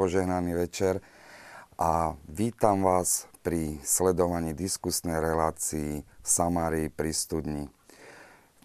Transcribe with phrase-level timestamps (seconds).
[0.00, 1.04] požehnaný večer
[1.76, 7.68] a vítam vás pri sledovaní diskusnej relácii v Samárii pri studni.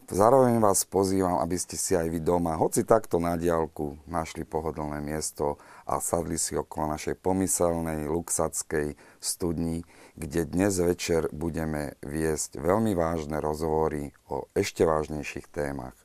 [0.08, 5.04] Zároveň vás pozývam, aby ste si aj vy doma, hoci takto na diálku, našli pohodlné
[5.04, 9.84] miesto a sadli si okolo našej pomyselnej luxackej studni,
[10.16, 16.00] kde dnes večer budeme viesť veľmi vážne rozhovory o ešte vážnejších témach.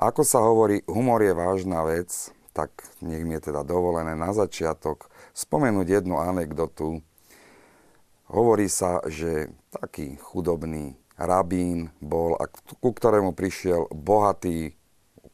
[0.00, 2.72] Ako sa hovorí, humor je vážna vec, tak
[3.04, 7.04] nech mi je teda dovolené na začiatok spomenúť jednu anekdotu.
[8.32, 12.48] Hovorí sa, že taký chudobný rabín bol, a
[12.80, 14.72] ku ktorému prišiel bohatý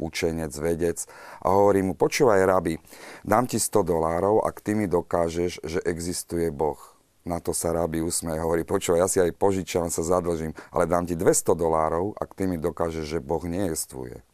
[0.03, 1.07] učenec, vedec
[1.39, 2.83] a hovorí mu, počúvaj rabi,
[3.23, 6.79] dám ti 100 dolárov, ak ty mi dokážeš, že existuje Boh.
[7.23, 11.07] Na to sa rabi usmeje, hovorí, počúvaj, ja si aj požičiam, sa zadlžím, ale dám
[11.07, 14.27] ti 200 dolárov, ak ty mi dokážeš, že Boh nejestvuje.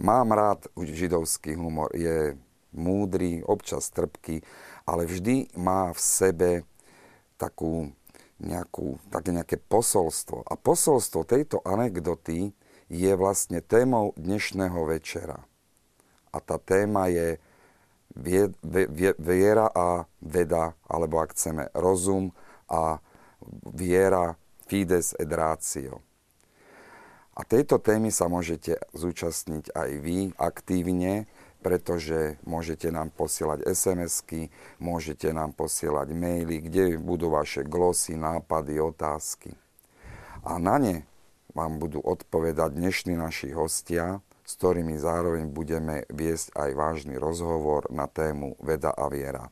[0.00, 2.32] Mám rád židovský humor, je
[2.72, 4.40] múdry, občas trpký,
[4.88, 6.50] ale vždy má v sebe
[7.36, 7.92] takú
[8.40, 10.48] nejakú, také nejaké posolstvo.
[10.48, 12.56] A posolstvo tejto anekdoty
[12.88, 15.44] je vlastne témou dnešného večera.
[16.32, 17.36] A tá téma je
[18.16, 22.32] vie, vie, viera a veda, alebo ak chceme rozum
[22.72, 23.04] a
[23.68, 26.00] viera fides et ratio.
[27.40, 31.24] A tejto témy sa môžete zúčastniť aj vy aktívne,
[31.64, 39.56] pretože môžete nám posielať SMS-ky, môžete nám posielať maily, kde budú vaše glosy, nápady, otázky.
[40.44, 41.08] A na ne
[41.56, 48.04] vám budú odpovedať dnešní naši hostia, s ktorými zároveň budeme viesť aj vážny rozhovor na
[48.04, 49.48] tému veda a viera.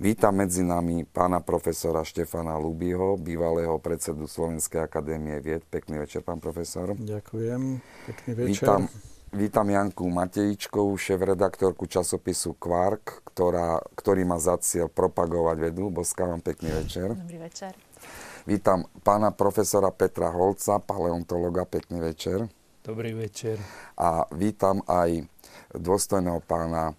[0.00, 5.60] Vítam medzi nami pána profesora Štefana Lubyho, bývalého predsedu Slovenskej akadémie vied.
[5.68, 6.96] Pekný večer, pán profesor.
[6.96, 7.84] Ďakujem.
[8.08, 8.48] Pekný večer.
[8.48, 8.80] Vítam,
[9.36, 15.92] Vítam Janku Matejičkovú, šéf-redaktorku časopisu Quark, ktorá, ktorý má za cieľ propagovať vedu.
[15.92, 17.12] Boska vám pekný večer.
[17.12, 17.76] Dobrý večer.
[18.48, 21.68] Vítam pána profesora Petra Holca, paleontologa.
[21.68, 22.48] Pekný večer.
[22.80, 23.60] Dobrý večer.
[24.00, 25.28] A vítam aj
[25.76, 26.96] dôstojného pána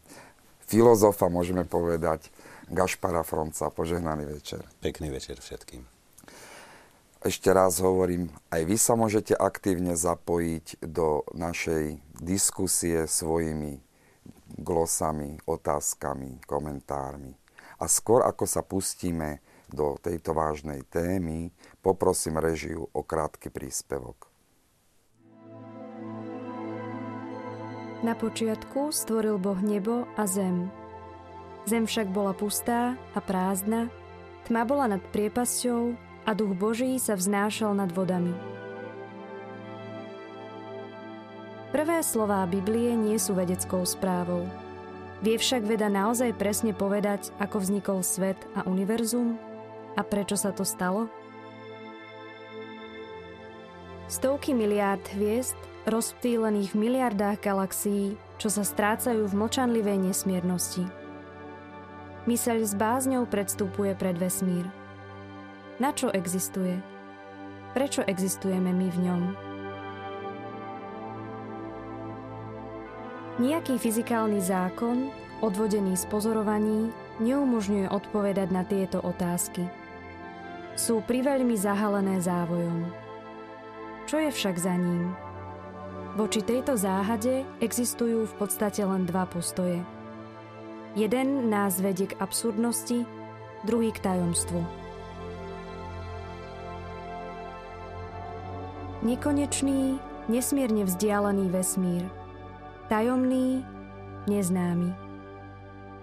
[0.69, 2.29] filozofa, môžeme povedať,
[2.71, 3.67] Gašpara Fronca.
[3.67, 4.63] Požehnaný večer.
[4.79, 5.83] Pekný večer všetkým.
[7.21, 13.77] Ešte raz hovorím, aj vy sa môžete aktívne zapojiť do našej diskusie svojimi
[14.57, 17.35] glosami, otázkami, komentármi.
[17.77, 21.53] A skôr ako sa pustíme do tejto vážnej témy,
[21.83, 24.31] poprosím režiu o krátky príspevok.
[28.01, 30.80] Na počiatku stvoril Boh nebo a zem.
[31.69, 33.93] Zem však bola pustá a prázdna,
[34.49, 35.93] tma bola nad priepasťou
[36.25, 38.33] a duch Boží sa vznášal nad vodami.
[41.71, 44.43] Prvé slová Biblie nie sú vedeckou správou.
[45.23, 49.39] Vie však veda naozaj presne povedať, ako vznikol svet a univerzum
[49.95, 51.07] a prečo sa to stalo?
[54.11, 55.55] Stovky miliárd hviezd,
[55.87, 61.00] rozptýlených v miliardách galaxií, čo sa strácajú v mlčanlivej nesmiernosti.
[62.29, 64.69] Myseľ s bázňou predstupuje pred vesmír–
[65.81, 66.77] na čo existuje?
[67.73, 69.21] Prečo existujeme my v ňom?
[73.41, 75.09] Nijaký fyzikálny zákon,
[75.41, 79.65] odvodený z pozorovaní, neumožňuje odpovedať na tieto otázky.
[80.77, 82.85] Sú priveľmi zahalené závojom.
[84.05, 85.17] Čo je však za ním?
[86.13, 89.81] Voči tejto záhade existujú v podstate len dva postoje.
[90.91, 93.07] Jeden nás vedie k absurdnosti,
[93.63, 94.59] druhý k tajomstvu.
[99.01, 99.97] Nekonečný,
[100.27, 102.03] nesmierne vzdialený vesmír.
[102.91, 103.63] Tajomný,
[104.27, 104.91] neznámy.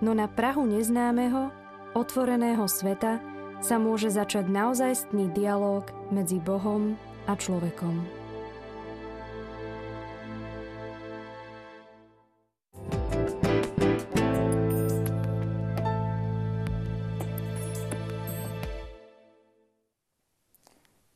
[0.00, 1.52] No na Prahu neznámeho,
[1.92, 3.20] otvoreného sveta
[3.60, 6.96] sa môže začať naozajstný dialog medzi Bohom
[7.28, 8.17] a človekom.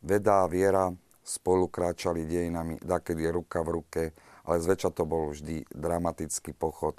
[0.02, 0.90] Veda a viera
[1.22, 4.02] spolu kráčali dejinami, dakedy ruka v ruke,
[4.43, 6.99] ale zväčša to bol vždy dramatický pochod.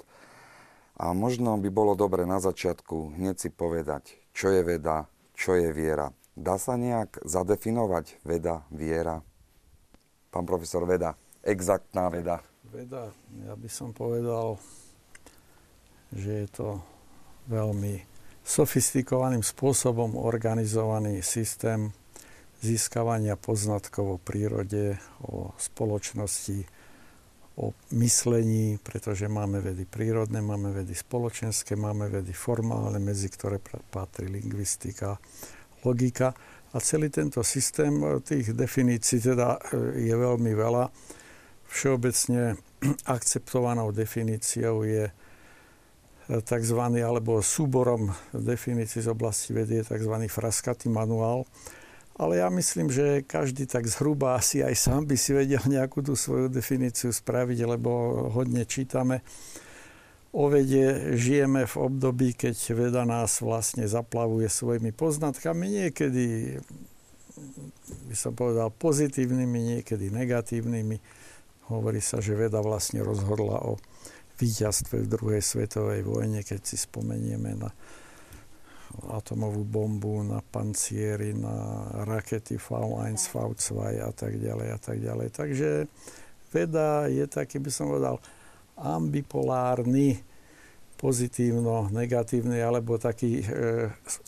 [0.96, 5.04] A možno by bolo dobre na začiatku hneď si povedať, čo je veda,
[5.36, 6.08] čo je viera.
[6.32, 9.20] Dá sa nejak zadefinovať veda, viera?
[10.32, 11.14] Pán profesor, veda,
[11.44, 12.40] exaktná veda.
[12.72, 13.12] Veda,
[13.44, 14.56] ja by som povedal,
[16.10, 16.68] že je to
[17.52, 18.02] veľmi
[18.42, 21.92] sofistikovaným spôsobom organizovaný systém
[22.64, 26.64] získavania poznatkov o prírode, o spoločnosti,
[27.54, 33.62] o myslení, pretože máme vedy prírodné, máme vedy spoločenské, máme vedy formálne, medzi ktoré
[33.92, 35.20] patrí lingvistika,
[35.86, 36.34] logika.
[36.74, 40.90] A celý tento systém e, tých definícií teda e, je veľmi veľa.
[41.70, 42.58] Všeobecne
[43.14, 45.12] akceptovanou definíciou je e,
[46.42, 46.80] tzv.
[46.98, 50.14] alebo súborom definícií z oblasti vedy je tzv.
[50.26, 51.46] fraskatý manuál,
[52.14, 56.14] ale ja myslím, že každý tak zhruba asi aj sám by si vedel nejakú tú
[56.14, 57.90] svoju definíciu spraviť, lebo
[58.30, 59.26] hodne čítame.
[60.34, 66.58] O vede žijeme v období, keď veda nás vlastne zaplavuje svojimi poznatkami, niekedy
[68.10, 70.98] by som povedal pozitívnymi, niekedy negatívnymi.
[71.70, 73.78] Hovorí sa, že veda vlastne rozhodla o
[74.38, 77.70] víťazstve v druhej svetovej vojne, keď si spomenieme na
[79.10, 85.28] atomovú bombu, na panciery, na rakety V1, V2 a tak ďalej a tak ďalej.
[85.34, 85.70] Takže
[86.54, 88.22] veda je taký, by som povedal,
[88.78, 90.22] ambipolárny,
[90.98, 93.44] pozitívno, negatívny, alebo taký e,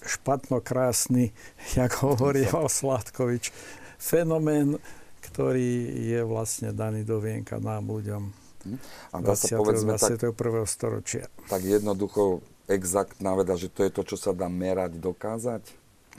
[0.05, 1.31] špatno krásny,
[1.79, 3.55] jak hovoril Sládkovič,
[3.97, 4.77] fenomén,
[5.25, 5.71] ktorý
[6.07, 8.23] je vlastne daný do vienka nám ľuďom.
[8.67, 8.79] Hm.
[9.15, 9.41] A dá 20.
[9.41, 10.35] sa povedzme 21.
[10.35, 11.25] Tak, storočia.
[11.47, 15.63] Tak jednoducho exaktná veda, že to je to, čo sa dá merať, dokázať?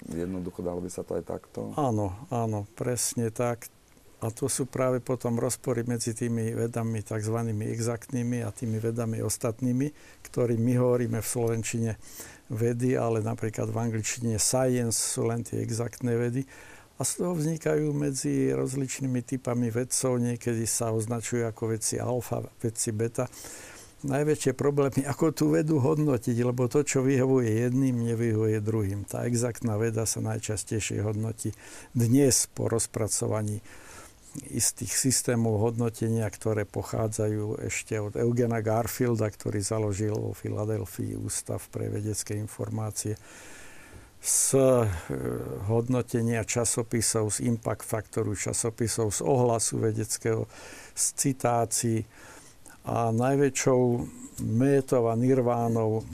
[0.08, 1.74] Jednoducho dalo by sa to aj takto?
[1.76, 3.68] Áno, áno, presne tak.
[4.18, 7.38] A to sú práve potom rozpory medzi tými vedami tzv.
[7.54, 9.94] exaktnými a tými vedami ostatnými,
[10.26, 11.92] ktorým my hovoríme v Slovenčine
[12.50, 16.50] vedy, ale napríklad v angličtine science sú len tie exaktné vedy.
[16.98, 22.90] A z toho vznikajú medzi rozličnými typami vedcov, niekedy sa označujú ako vedci alfa, vedci
[22.90, 23.30] beta
[24.06, 29.10] najväčšie problémy, ako tú vedu hodnotiť, lebo to, čo vyhovuje jedným, nevyhovuje druhým.
[29.10, 31.56] Tá exaktná veda sa najčastejšie hodnotí
[31.98, 33.64] dnes po rozpracovaní
[34.54, 41.90] istých systémov hodnotenia, ktoré pochádzajú ešte od Eugena Garfielda, ktorý založil vo Filadelfii Ústav pre
[41.90, 43.18] vedecké informácie
[44.22, 44.86] z e,
[45.70, 50.46] hodnotenia časopisov, z impact faktoru časopisov, z ohlasu vedeckého,
[50.94, 52.02] z citácií,
[52.88, 53.82] a najväčšou
[54.48, 56.08] métou a nirvánou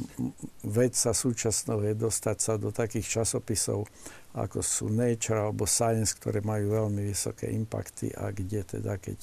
[0.66, 3.86] vedca súčasného je dostať sa do takých časopisov,
[4.34, 9.20] ako sú Nature alebo Science, ktoré majú veľmi vysoké impakty a kde teda, keď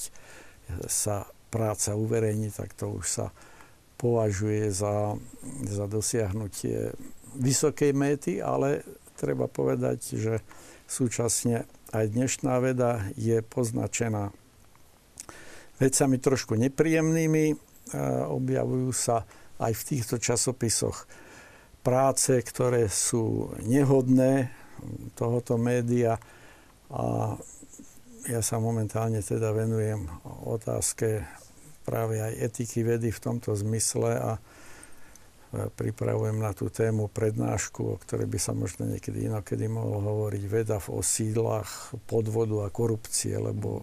[0.87, 3.26] sa práca uverejní, tak to už sa
[3.99, 5.19] považuje za,
[5.67, 6.94] za dosiahnutie
[7.35, 8.87] vysokej méty, ale
[9.19, 10.35] treba povedať, že
[10.87, 14.31] súčasne aj dnešná veda je poznačená
[15.81, 17.56] vecami trošku nepríjemnými.
[18.29, 19.25] Objavujú sa
[19.59, 21.09] aj v týchto časopisoch
[21.81, 24.53] práce, ktoré sú nehodné
[25.17, 26.21] tohoto média
[26.93, 27.35] a
[28.29, 30.05] ja sa momentálne teda venujem
[30.44, 31.25] otázke
[31.88, 34.32] práve aj etiky vedy v tomto zmysle a
[35.50, 40.77] pripravujem na tú tému prednášku, o ktorej by sa možno niekedy inokedy mohol hovoriť veda
[40.79, 43.82] v osídlach podvodu a korupcie, lebo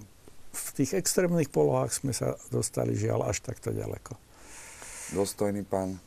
[0.52, 4.16] v tých extrémnych polohách sme sa dostali žiaľ až takto ďaleko.
[5.16, 6.00] Dostojný pán,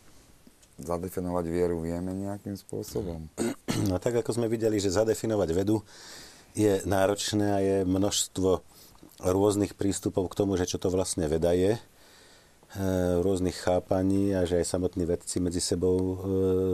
[0.80, 3.28] zadefinovať vieru vieme nejakým spôsobom?
[3.88, 5.80] No tak ako sme videli, že zadefinovať vedu
[6.56, 8.60] je náročné a je množstvo
[9.20, 11.80] rôznych prístupov k tomu, že čo to vlastne veda je, e,
[13.20, 16.16] rôznych chápaní a že aj samotní vedci medzi sebou e,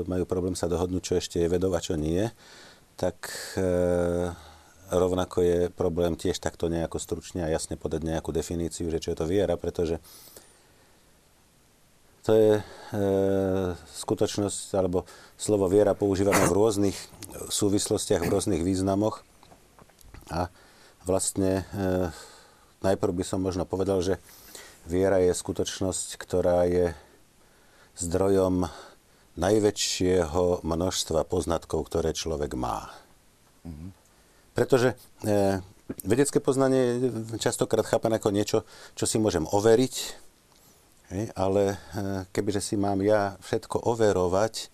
[0.07, 2.23] majú problém sa dohodnúť, čo ešte je vedov a čo nie,
[2.97, 3.67] tak e,
[4.91, 9.19] rovnako je problém tiež takto nejako stručne a jasne podať nejakú definíciu, že čo je
[9.19, 9.99] to viera, pretože
[12.27, 12.63] to je e,
[14.03, 15.07] skutočnosť, alebo
[15.39, 16.99] slovo viera používame v rôznych
[17.47, 19.23] súvislostiach, v rôznych významoch.
[20.35, 20.51] A
[21.07, 22.11] vlastne e,
[22.83, 24.19] najprv by som možno povedal, že
[24.91, 26.99] viera je skutočnosť, ktorá je
[27.95, 28.67] zdrojom
[29.39, 32.91] najväčšieho množstva poznatkov, ktoré človek má.
[33.63, 33.91] Mm-hmm.
[34.57, 35.61] Pretože e,
[36.09, 38.59] vedecké poznanie je častokrát chápané ako niečo,
[38.97, 39.95] čo si môžem overiť,
[41.13, 41.77] hej, ale e,
[42.33, 44.73] kebyže si mám ja všetko overovať,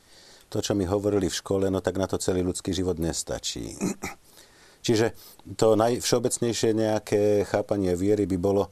[0.52, 3.74] to, čo mi hovorili v škole, no tak na to celý ľudský život nestačí.
[4.86, 5.18] Čiže
[5.58, 8.70] to najvšeobecnejšie nejaké chápanie viery by bolo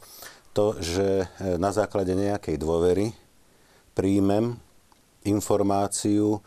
[0.54, 3.10] to, že e, na základe nejakej dôvery
[3.98, 4.54] príjmem
[5.26, 6.38] informáciu,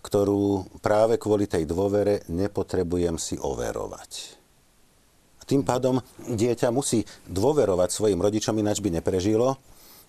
[0.00, 4.40] ktorú práve kvôli tej dôvere nepotrebujem si overovať.
[5.50, 5.98] Tým pádom
[6.30, 9.58] dieťa musí dôverovať svojim rodičom, ináč by neprežilo.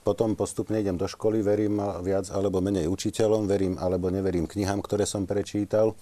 [0.06, 5.10] Potom postupne idem do školy, verím viac alebo menej učiteľom, verím alebo neverím knihám, ktoré
[5.10, 5.98] som prečítal.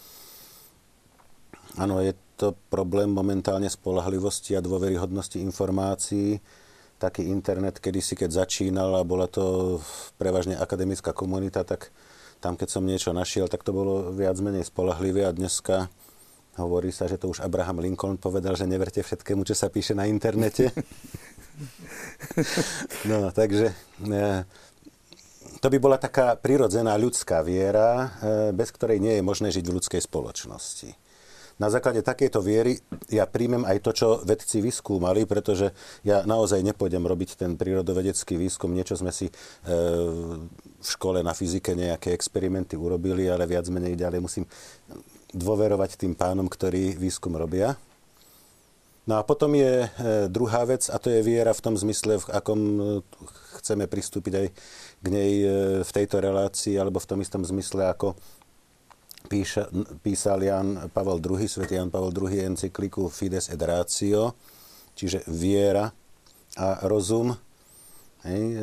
[1.79, 6.43] Áno, je to problém momentálne spolahlivosti a dôveryhodnosti informácií,
[6.99, 9.79] taký internet kedysi, keď začínal a bola to
[10.19, 11.95] prevažne akademická komunita, tak
[12.39, 15.91] tam, keď som niečo našiel, tak to bolo viac menej spolahlivé a dneska
[16.59, 20.07] hovorí sa, že to už Abraham Lincoln povedal, že neverte všetkému, čo sa píše na
[20.07, 20.71] internete.
[23.09, 23.71] no, takže
[24.03, 24.43] e,
[25.63, 28.07] to by bola taká prirodzená ľudská viera, e,
[28.51, 30.91] bez ktorej nie je možné žiť v ľudskej spoločnosti.
[31.59, 32.79] Na základe takejto viery
[33.11, 35.75] ja príjmem aj to, čo vedci vyskúmali, pretože
[36.07, 38.71] ja naozaj nepôjdem robiť ten prírodovedecký výskum.
[38.71, 39.33] Niečo sme si e,
[40.79, 44.45] v škole na fyzike nejaké experimenty urobili, ale viac menej ďalej musím
[45.35, 47.75] dôverovať tým pánom, ktorí výskum robia.
[49.09, 49.89] No a potom je e,
[50.29, 52.81] druhá vec, a to je viera v tom zmysle, v akom e,
[53.57, 54.47] chceme pristúpiť aj
[55.01, 55.47] k nej e,
[55.81, 58.13] v tejto relácii, alebo v tom istom zmysle, ako
[59.25, 59.73] píša,
[60.05, 64.37] písal Jan Pavel II, svätý Jan Pavel II encykliku Fides et Ratio,
[64.93, 65.89] čiže viera
[66.53, 67.33] a rozum.
[68.19, 68.59] Hej, e,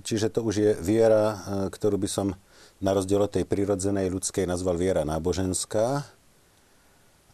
[0.00, 2.32] čiže to už je viera, e, ktorú by som
[2.80, 6.08] na rozdiel od tej prirodzenej ľudskej nazval viera náboženská.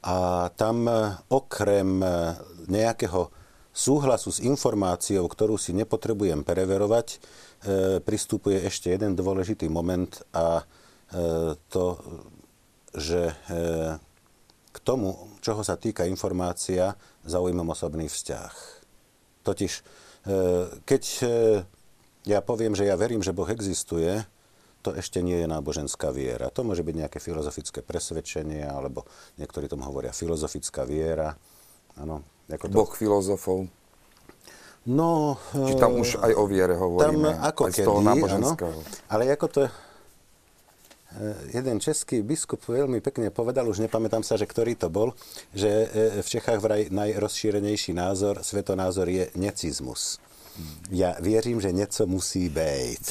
[0.02, 0.16] A
[0.58, 2.02] tam e, okrem
[2.66, 3.30] nejakého
[3.70, 7.20] súhlasu s informáciou, ktorú si nepotrebujem preverovať,
[8.08, 10.64] pristupuje ešte jeden dôležitý moment a
[11.68, 11.84] to
[12.96, 13.36] že
[14.72, 16.96] k tomu, čoho sa týka informácia,
[17.28, 18.52] zaujímam osobný vzťah.
[19.44, 19.72] Totiž,
[20.82, 21.26] keď e,
[22.26, 24.26] ja poviem, že ja verím, že Boh existuje,
[24.82, 26.50] to ešte nie je náboženská viera.
[26.54, 29.06] To môže byť nejaké filozofické presvedčenie, alebo
[29.38, 31.34] niektorí tomu hovoria filozofická viera.
[31.98, 32.74] Ano, ako to...
[32.74, 33.66] Boh filozofov.
[34.86, 37.34] No, Či tam už aj o viere hovoríme.
[37.34, 38.78] Tam ako aj kedy, z toho náboženského.
[39.10, 39.58] Ale ako to
[41.52, 45.16] jeden český biskup veľmi pekne povedal, už nepamätám sa, že ktorý to bol,
[45.56, 50.20] že eh, v Čechách vraj najrozšírenejší názor, svetonázor je necizmus.
[50.88, 53.04] Ja vierim, že niečo musí byť.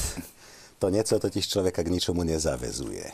[0.82, 3.06] To niečo totiž človeka k ničomu nezavezuje.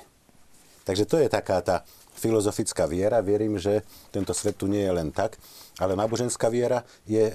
[0.82, 1.86] Takže to je taká tá
[2.18, 3.22] filozofická viera.
[3.22, 5.38] Verím, že tento svet tu nie je len tak,
[5.78, 7.34] ale náboženská viera je e,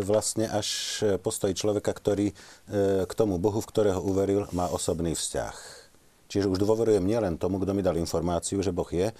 [0.00, 2.34] vlastne až postoj človeka, ktorý e,
[3.04, 5.75] k tomu Bohu, v ktorého uveril, má osobný vzťah.
[6.26, 9.10] Čiže už dôverujem nielen tomu, kto mi dal informáciu, že Boh je,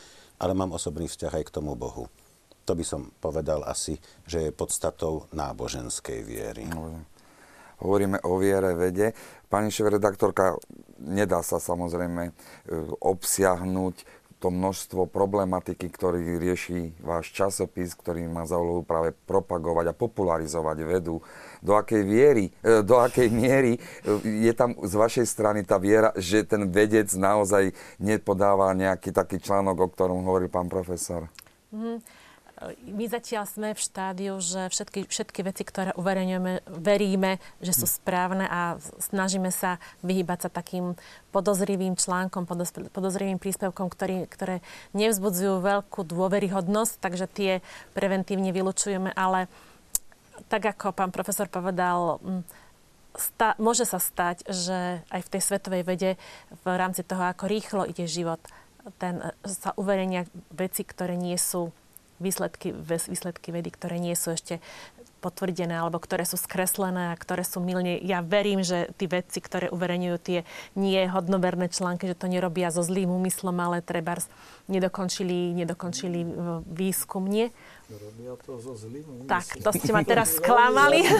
[0.43, 2.11] ale mám osobný vzťah aj k tomu Bohu.
[2.67, 3.95] To by som povedal asi,
[4.27, 6.67] že je podstatou náboženskej viery.
[6.67, 7.07] No,
[7.79, 9.15] hovoríme o viere, vede.
[9.47, 10.59] Pani šéf-redaktorka,
[10.99, 12.33] nedá sa samozrejme e,
[12.99, 19.99] obsiahnuť to množstvo problematiky, ktorý rieši váš časopis, ktorý má za úlohu práve propagovať a
[19.99, 21.19] popularizovať vedu.
[21.59, 23.81] Do akej, viery, e, do akej miery e,
[24.47, 29.83] je tam z vašej strany tá viera, že ten vedec naozaj nepodáva nejaký taký článok,
[29.83, 31.27] o ktorom hovorí pán profesor?
[31.75, 32.16] Mm-hmm
[32.89, 38.49] my zatiaľ sme v štádiu, že všetky, všetky veci, ktoré uverejňujeme, veríme, že sú správne
[38.49, 40.97] a snažíme sa vyhybať sa takým
[41.37, 42.49] podozrivým článkom,
[42.97, 44.65] podozrivým príspevkom, ktorý, ktoré
[44.97, 47.53] nevzbudzujú veľkú dôveryhodnosť, takže tie
[47.93, 49.53] preventívne vylučujeme, ale
[50.49, 52.25] tak ako pán profesor povedal,
[53.21, 56.11] sta, môže sa stať, že aj v tej svetovej vede
[56.65, 58.41] v rámci toho, ako rýchlo ide život,
[58.97, 60.25] ten, sa uverejnia
[60.57, 61.69] veci, ktoré nie sú
[62.21, 64.61] výsledky, výsledky vedy, ktoré nie sú ešte
[65.27, 67.99] potvrdené alebo ktoré sú skreslené a ktoré sú milne.
[67.99, 70.39] Ja verím, že tí vedci, ktoré uverejňujú tie
[70.77, 74.21] nie hodnoverné články, že to nerobia so zlým úmyslom, ale treba
[74.71, 76.29] nedokončili, nedokončili e,
[76.63, 77.27] výskum.
[77.27, 77.51] Nie?
[77.91, 79.31] Robia to so zlým úmyslom.
[79.31, 81.01] Tak, to ste ma teraz sklamali.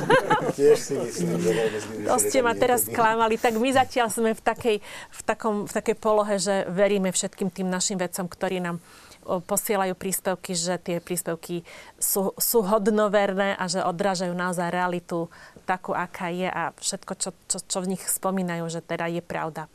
[2.07, 3.35] To ste ma teraz sklamali.
[3.39, 4.77] Tak my zatiaľ sme v takej,
[5.11, 8.79] v, takom, v takej polohe, že veríme všetkým tým našim vedcom, ktorí nám
[9.27, 11.67] posielajú príspevky, že tie príspevky
[11.99, 15.27] sú, sú hodnoverné a že odrážajú naozaj realitu
[15.67, 19.67] takú, aká je a všetko, čo, čo, čo v nich spomínajú, že teda je pravda.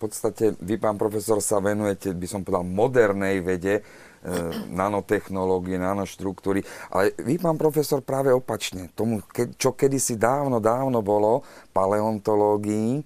[0.00, 3.84] V podstate vy, pán profesor, sa venujete, by som povedal, modernej vede,
[4.24, 4.32] e,
[4.72, 6.64] nanotechnológie, nanoštruktúry.
[6.88, 8.88] Ale vy, pán profesor, práve opačne.
[8.96, 9.20] Tomu,
[9.60, 11.44] čo kedysi dávno, dávno bolo,
[11.76, 13.04] paleontológii.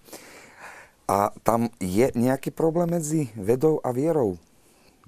[1.11, 4.39] A tam je nejaký problém medzi vedou a vierou?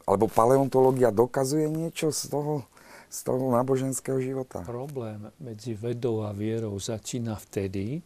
[0.06, 2.62] Alebo paleontológia dokazuje niečo z toho,
[3.10, 4.62] z toho náboženského života?
[4.62, 7.98] Problém medzi vedou a vierou začína vtedy,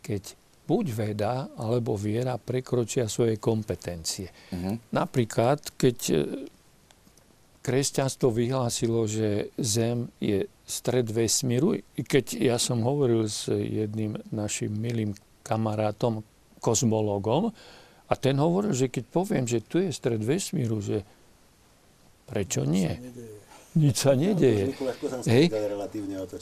[0.00, 0.32] keď
[0.64, 4.32] buď veda alebo viera prekročia svoje kompetencie.
[4.54, 4.78] Uh-huh.
[4.94, 6.16] Napríklad, keď e,
[7.60, 15.12] kresťanstvo vyhlásilo, že Zem je stred vesmíru, keď ja som hovoril s jedným našim milým
[15.42, 16.22] kamarátom,
[16.62, 17.50] kozmologom,
[18.10, 21.06] a ten hovoril, že keď poviem, že tu je stred vesmíru, že
[22.26, 22.90] prečo nie?
[23.78, 24.74] Nič sa nedeje.
[25.30, 25.54] Hej?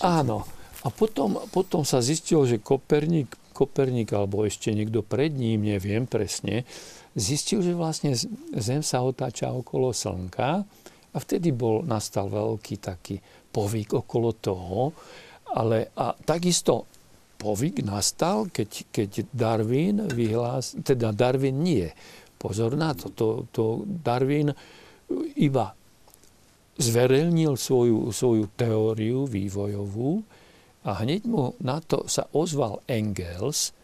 [0.01, 0.49] Áno.
[0.81, 6.65] A potom, potom sa zistilo, že Koperník, Koperník alebo ešte niekto pred ním, neviem presne,
[7.13, 8.17] zistil, že vlastne
[8.57, 10.65] Zem sa otáča okolo Slnka
[11.13, 13.21] a vtedy bol, nastal veľký taký
[13.53, 14.97] povyk okolo toho.
[15.53, 16.89] Ale a takisto
[17.39, 21.87] povyk nastal, keď, keď Darwin vyhlás, teda Darwin nie.
[22.39, 24.51] Pozor na to, to, to Darwin
[25.39, 25.75] iba
[26.79, 30.23] zverejnil svoju, svoju teóriu vývojovú
[30.87, 33.75] a hneď mu na to sa ozval Engels,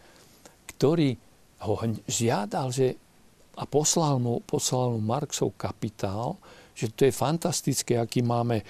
[0.74, 1.18] ktorý
[1.66, 1.74] ho
[2.06, 2.94] žiadal, že
[3.54, 6.38] a poslal mu, poslal mu Marxov kapitál,
[6.74, 8.64] že to je fantastické, aký máme e,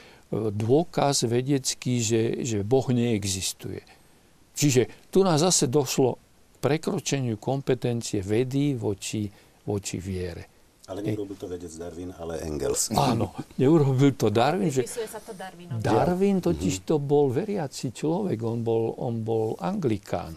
[0.52, 3.80] dôkaz vedecký, že, že Boh neexistuje.
[4.54, 6.16] Čiže tu nás zase došlo
[6.54, 9.26] k prekročeniu kompetencie vedy voči,
[9.66, 10.54] voči viere.
[10.84, 12.92] Ale neurobil to vedec Darwin, ale Engels.
[12.92, 14.68] Áno, neurobil to Darwin.
[14.68, 15.80] Že sa to Darwinovi.
[15.80, 20.36] Darwin totiž to bol veriaci človek, on bol, on bol anglikán.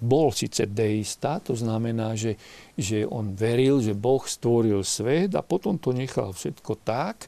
[0.00, 2.36] Bol síce deista, to znamená, že,
[2.76, 7.24] že on veril, že Boh stvoril svet a potom to nechal všetko tak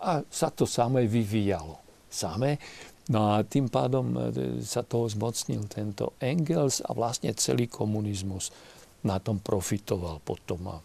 [0.00, 1.76] a sa to samé vyvíjalo.
[2.08, 2.56] Samé.
[3.10, 8.54] No a tým pádom e, sa toho zmocnil tento Engels a vlastne celý komunizmus
[9.02, 10.78] na tom profitoval potom a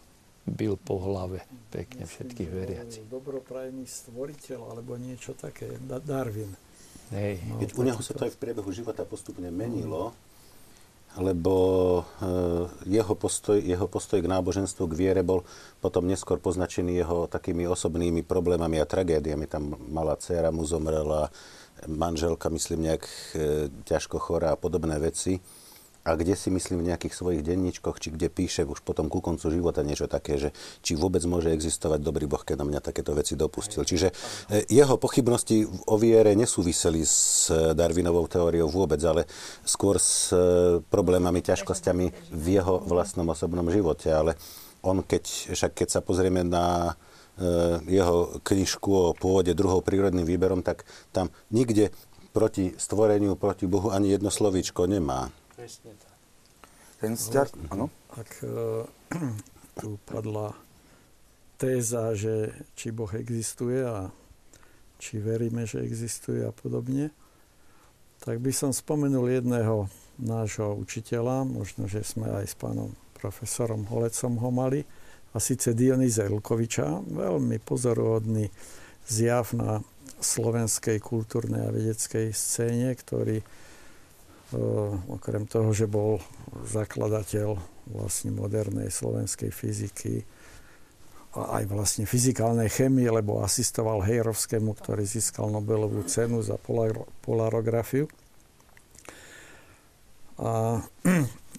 [0.46, 3.06] bil po hlave pekne všetkých veriacich.
[3.06, 6.50] Dobroprajný stvoriteľ alebo niečo také, Darwin.
[7.14, 7.38] Hej.
[7.46, 10.10] No, Keď u neho sa to aj v priebehu života postupne menilo,
[11.16, 11.54] lebo
[12.20, 12.28] e,
[12.90, 15.46] jeho, postoj, jeho postoj k náboženstvu, k viere bol
[15.80, 19.48] potom neskôr poznačený jeho takými osobnými problémami a tragédiami.
[19.48, 21.32] Tam malá dcera mu zomrela,
[21.84, 25.44] manželka, myslím, nejak e, ťažko chorá a podobné veci
[26.06, 29.50] a kde si myslím v nejakých svojich denníčkoch, či kde píše už potom ku koncu
[29.50, 33.34] života niečo také, že či vôbec môže existovať dobrý Boh, keď na mňa takéto veci
[33.34, 33.82] dopustil.
[33.82, 34.14] Čiže e,
[34.70, 39.26] jeho pochybnosti o viere nesúviseli s Darwinovou teóriou vôbec, ale
[39.66, 44.06] skôr s e, problémami, ťažkosťami v jeho vlastnom osobnom živote.
[44.06, 44.38] Ale
[44.86, 47.05] on, keď, však keď sa pozrieme na e,
[47.84, 51.92] jeho knižku o pôvode druhou prírodným výberom, tak tam nikde
[52.32, 55.32] proti stvoreniu, proti Bohu ani jedno slovíčko nemá.
[55.56, 56.16] Presne tak.
[56.96, 57.92] Ten vzťah, áno?
[58.16, 58.88] Ak uh,
[59.80, 60.56] tu padla
[61.60, 64.08] téza, že či Boh existuje a
[64.96, 67.12] či veríme, že existuje a podobne,
[68.20, 74.40] tak by som spomenul jedného nášho učiteľa, možno, že sme aj s pánom profesorom Holecom
[74.40, 74.88] ho mali,
[75.36, 78.48] a síce Dionýza Ilkoviča, veľmi pozoruhodný
[79.04, 79.84] zjav na
[80.16, 83.44] slovenskej kultúrnej a vedeckej scéne, ktorý
[85.12, 86.24] okrem toho, že bol
[86.64, 87.60] zakladateľ
[87.92, 90.24] vlastne modernej slovenskej fyziky
[91.36, 96.56] a aj vlastne fyzikálnej chemie, lebo asistoval Hejrovskému, ktorý získal Nobelovú cenu za
[97.20, 98.08] polarografiu.
[100.40, 100.80] A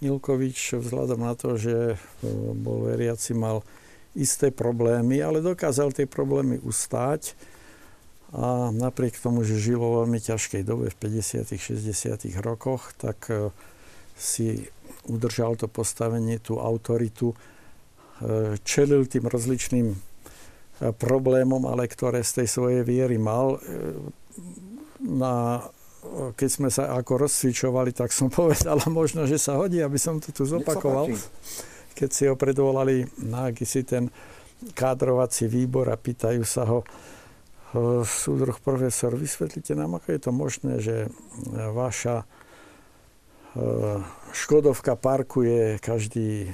[0.02, 1.98] Ilkovič vzhľadom na to, že
[2.58, 3.66] bol veriaci, mal
[4.18, 7.38] isté problémy, ale dokázal tie problémy ustáť
[8.34, 13.54] a napriek tomu, že žil vo veľmi ťažkej dobe v 50 60 rokoch, tak e,
[14.20, 14.68] si
[15.08, 17.38] udržal to postavenie, tú autoritu, e,
[18.68, 19.98] čelil tým rozličným e,
[20.92, 23.64] problémom, ale ktoré z tej svojej viery mal.
[24.98, 25.64] Na,
[26.36, 30.32] keď sme sa ako rozcvičovali, tak som povedal, možno, že sa hodí, aby som to
[30.32, 31.12] tu zopakoval.
[31.98, 34.14] Keď si ho predvolali na akýsi ten
[34.78, 36.86] kádrovací výbor a pýtajú sa ho,
[38.08, 40.96] súdruh profesor, vysvetlite nám, ako je to možné, že
[41.54, 42.24] vaša
[44.34, 46.50] Škodovka parkuje každý e,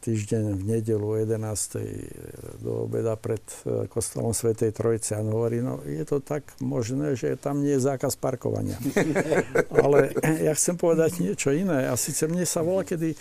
[0.00, 2.64] týždeň v nedelu 11.
[2.64, 5.14] do obeda pred e, kostolom Svetej Trojice.
[5.14, 8.80] A hovorí, no je to tak možné, že tam nie je zákaz parkovania.
[9.84, 10.16] Ale
[10.48, 11.92] ja chcem povedať niečo iné.
[11.92, 13.12] A síce mne sa volá, kedy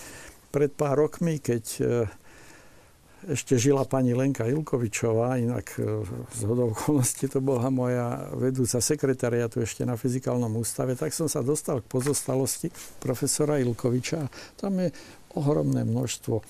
[0.50, 1.84] pred pár rokmi, keď e,
[3.28, 9.60] ešte žila pani Lenka Ilkovičová, inak e, z hodou okolností to bola moja vedúca sekretariatu
[9.60, 12.72] ešte na fyzikálnom ústave, tak som sa dostal k pozostalosti
[13.04, 14.24] profesora Ilkoviča.
[14.56, 14.96] Tam je
[15.40, 16.44] ohromné množstvo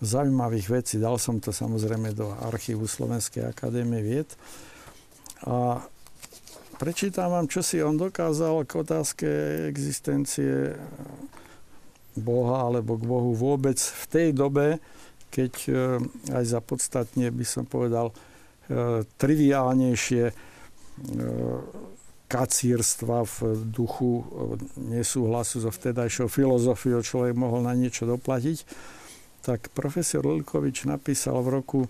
[0.00, 0.96] zaujímavých vecí.
[0.96, 4.30] Dal som to samozrejme do archívu Slovenskej akadémie vied.
[5.44, 5.84] A
[6.80, 9.28] prečítam vám, čo si on dokázal k otázke
[9.68, 10.78] existencie
[12.16, 14.82] Boha alebo k Bohu vôbec v tej dobe,
[15.30, 15.72] keď e,
[16.34, 18.14] aj za podstatne by som povedal e,
[19.06, 20.34] triviálnejšie e,
[22.30, 23.36] kacírstva v
[23.74, 24.22] duchu
[24.78, 28.62] nesúhlasu so vtedajšou filozofiou človek mohol na niečo doplatiť,
[29.42, 31.80] tak profesor Lilkovič napísal v roku,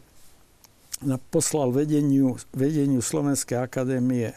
[1.28, 4.32] poslal vedeniu, vedeniu Slovenskej akadémie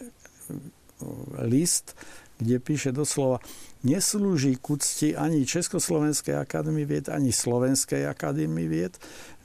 [1.39, 1.95] list,
[2.39, 3.39] kde píše doslova,
[3.87, 8.95] neslúži k úcti ani Československej akadémie vied, ani Slovenskej akadémie vied,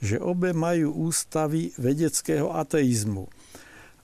[0.02, 3.30] že obe majú ústavy vedeckého ateizmu.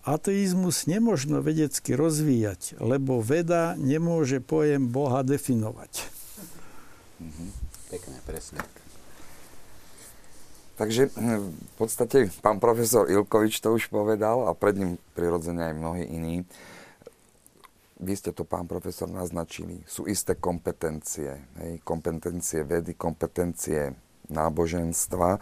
[0.05, 6.05] Ateizmus nemožno vedecky rozvíjať, lebo veda nemôže pojem Boha definovať.
[7.21, 7.45] Mhm.
[7.89, 8.61] Pekné, presne.
[10.75, 15.75] Takže hm, v podstate pán profesor Ilkovič to už povedal a pred ním prirodzene aj
[15.79, 16.37] mnohí iní
[18.05, 21.41] vy ste to, pán profesor, naznačili, sú isté kompetencie.
[21.63, 23.95] Hej, kompetencie vedy, kompetencie
[24.29, 25.41] náboženstva.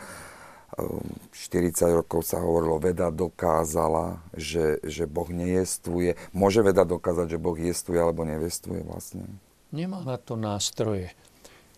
[0.76, 6.16] 40 ehm, rokov sa hovorilo, veda dokázala, že, že Boh nejestvuje.
[6.32, 9.28] Môže veda dokázať, že Boh jestvuje alebo nevestuje vlastne?
[9.72, 11.12] Nemá na to nástroje.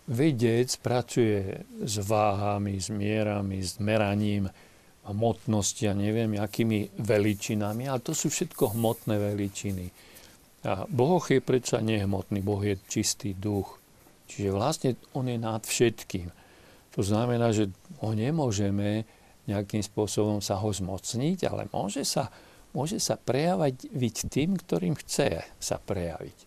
[0.04, 4.52] Vedec pracuje s váhami, s mierami, s meraním
[5.04, 9.87] hmotnosti a neviem, akými veličinami, ale to sú všetko hmotné veličiny
[10.64, 13.76] a Boh je predsa nehmotný, Boh je čistý duch.
[14.33, 16.33] Čiže vlastne on je nad všetkým.
[16.94, 19.02] To znamená, že ho nemôžeme
[19.44, 22.33] nejakým spôsobom sa ho zmocniť, ale môže sa,
[22.72, 26.38] môže sa prejavať byť tým, ktorým chce sa prejaviť.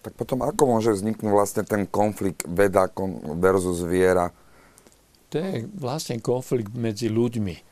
[0.00, 2.88] Tak potom ako môže vzniknúť vlastne ten konflikt veda
[3.36, 4.32] versus viera?
[5.30, 7.70] To je vlastne konflikt medzi ľuďmi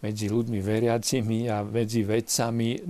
[0.00, 2.80] medzi ľuďmi veriacimi a medzi vedcami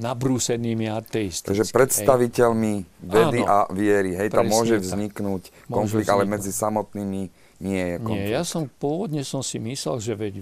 [0.00, 1.52] nabrúsenými ateistami.
[1.52, 5.68] Takže predstaviteľmi vedy Áno, a viery, hej, tam môže vzniknúť tak.
[5.68, 8.30] konflikt, môže ale medzi samotnými nie je konflikt.
[8.30, 10.34] Nie, ja som pôvodne som si myslel, že veď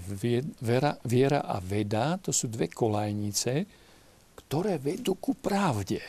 [0.61, 3.65] viera, viera a veda to sú dve kolajnice,
[4.45, 5.99] ktoré vedú ku pravde.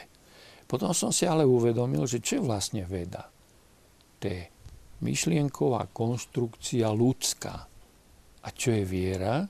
[0.68, 3.24] Potom som si ale uvedomil, že čo je vlastne veda?
[4.20, 4.42] To je
[5.00, 7.56] myšlienková konštrukcia ľudská.
[8.44, 9.48] A čo je viera?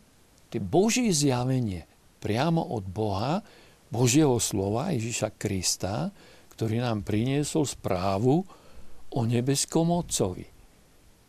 [0.48, 1.84] to je Božie zjavenie
[2.18, 3.44] priamo od Boha,
[3.92, 6.08] Božieho slova Ježiša Krista,
[6.56, 8.42] ktorý nám priniesol správu
[9.12, 10.57] o nebeskom Otcovi.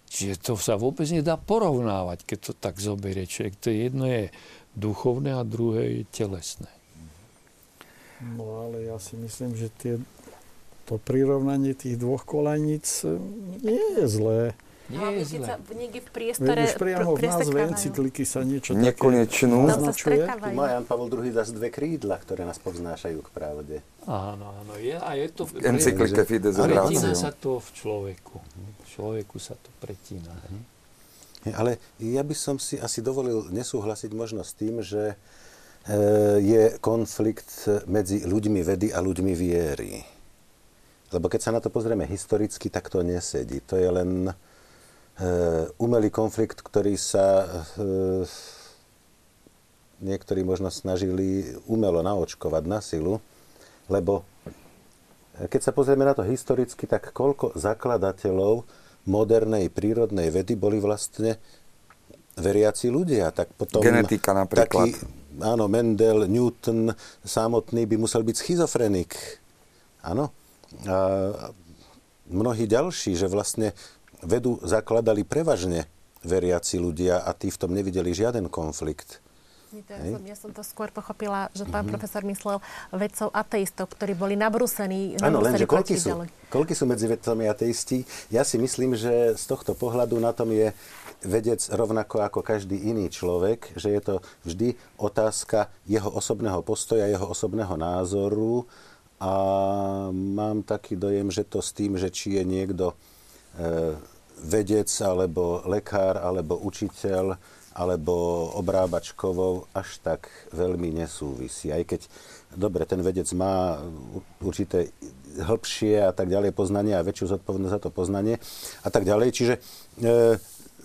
[0.09, 3.53] Čiže to sa vôbec nedá porovnávať, keď to tak zoberie človek.
[3.61, 4.33] To jedno je
[4.73, 6.71] duchovné a druhé je telesné.
[8.19, 9.93] No ale ja si myslím, že tie,
[10.89, 13.05] to prirovnanie tých dvoch kolaníc
[13.61, 14.41] nie je zlé.
[14.89, 15.45] Nie je zle.
[15.45, 19.69] Sa niekde v priestore Už priamo v názve encykliky sa niečo Nekonečnú.
[19.69, 20.21] také naznačuje.
[20.25, 23.75] Tu má Jan Pavel II zase dve krídla, ktoré nás povznášajú k pravde.
[24.09, 24.73] Áno, áno.
[24.81, 25.45] Je, a je to...
[25.45, 28.41] V encyklike Fides Pretína sa to v človeku.
[28.41, 30.33] V človeku sa to pretína.
[31.55, 35.15] Ale ja by som si asi dovolil nesúhlasiť možno s tým, že e,
[36.43, 40.03] je konflikt medzi ľuďmi vedy a ľuďmi viery.
[41.15, 43.63] Lebo keď sa na to pozrieme historicky, tak to nesedí.
[43.71, 44.35] To je len
[45.19, 48.23] Eh, umelý konflikt, ktorý sa eh,
[49.99, 53.19] niektorí možno snažili umelo naočkovať na silu,
[53.91, 54.23] lebo
[55.51, 58.63] keď sa pozrieme na to historicky, tak koľko zakladateľov
[59.07, 61.39] modernej prírodnej vedy boli vlastne
[62.39, 63.31] veriaci ľudia.
[63.31, 64.91] Tak potom Genetika napríklad.
[64.91, 65.05] Taký,
[65.43, 66.91] áno, Mendel, Newton
[67.23, 69.15] samotný by musel byť schizofrenik.
[70.03, 70.31] Áno.
[70.85, 70.97] A
[72.29, 73.73] mnohí ďalší, že vlastne
[74.21, 75.87] vedu zakladali prevažne
[76.23, 79.23] veriaci ľudia a tí v tom nevideli žiaden konflikt.
[79.69, 81.93] Ja som, ja som to skôr pochopila, že pán mm-hmm.
[81.93, 82.57] profesor myslel
[82.89, 85.21] vedcov ateistov, ktorí boli nabrúsení.
[85.21, 88.01] Áno, lenže koľky sú, koľky sú medzi vedcami ateisti?
[88.33, 90.73] Ja si myslím, že z tohto pohľadu na tom je
[91.21, 94.15] vedec rovnako ako každý iný človek, že je to
[94.47, 98.65] vždy otázka jeho osobného postoja, jeho osobného názoru
[99.19, 99.31] a
[100.15, 102.95] mám taký dojem, že to s tým, že či je niekto
[103.57, 103.95] E,
[104.39, 107.35] vedec, alebo lekár, alebo učiteľ,
[107.73, 111.69] alebo obrábačkovou až tak veľmi nesúvisí.
[111.69, 112.09] Aj keď,
[112.53, 113.79] dobre, ten vedec má
[114.41, 114.89] určité
[115.37, 118.41] hĺbšie a tak ďalej poznanie a väčšiu zodpovednosť za to poznanie
[118.81, 119.29] a tak ďalej.
[119.31, 119.59] Čiže e,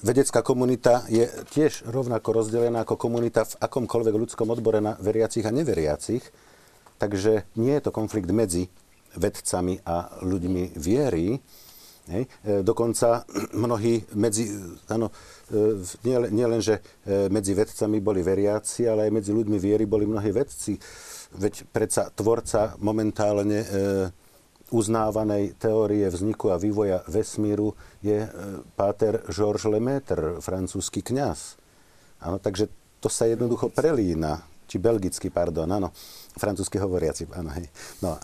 [0.05, 1.25] vedecká komunita je
[1.57, 6.23] tiež rovnako rozdelená ako komunita v akomkoľvek ľudskom odbore na veriacich a neveriacich.
[7.01, 8.71] Takže nie je to konflikt medzi
[9.17, 11.39] vedcami a ľuďmi viery,
[12.05, 12.29] Hej.
[12.45, 13.25] E, dokonca
[13.65, 14.53] mnohí medzi,
[14.93, 15.09] áno,
[15.49, 19.89] e, nie, nie len, že e, medzi vedcami boli veriaci, ale aj medzi ľuďmi viery
[19.89, 20.77] boli mnohí vedci.
[21.35, 23.67] Veď predsa tvorca momentálne
[24.71, 27.75] uznávanej teórie vzniku a vývoja vesmíru
[28.07, 28.23] je
[28.79, 31.59] páter Georges Lemaitre, francúzsky kňaz.
[32.23, 32.71] Áno, takže
[33.03, 34.47] to sa jednoducho prelína.
[34.65, 35.93] či belgicky, pardon, áno,
[36.35, 37.67] francúzsky hovoriaci, áno, hej.
[38.03, 38.19] No,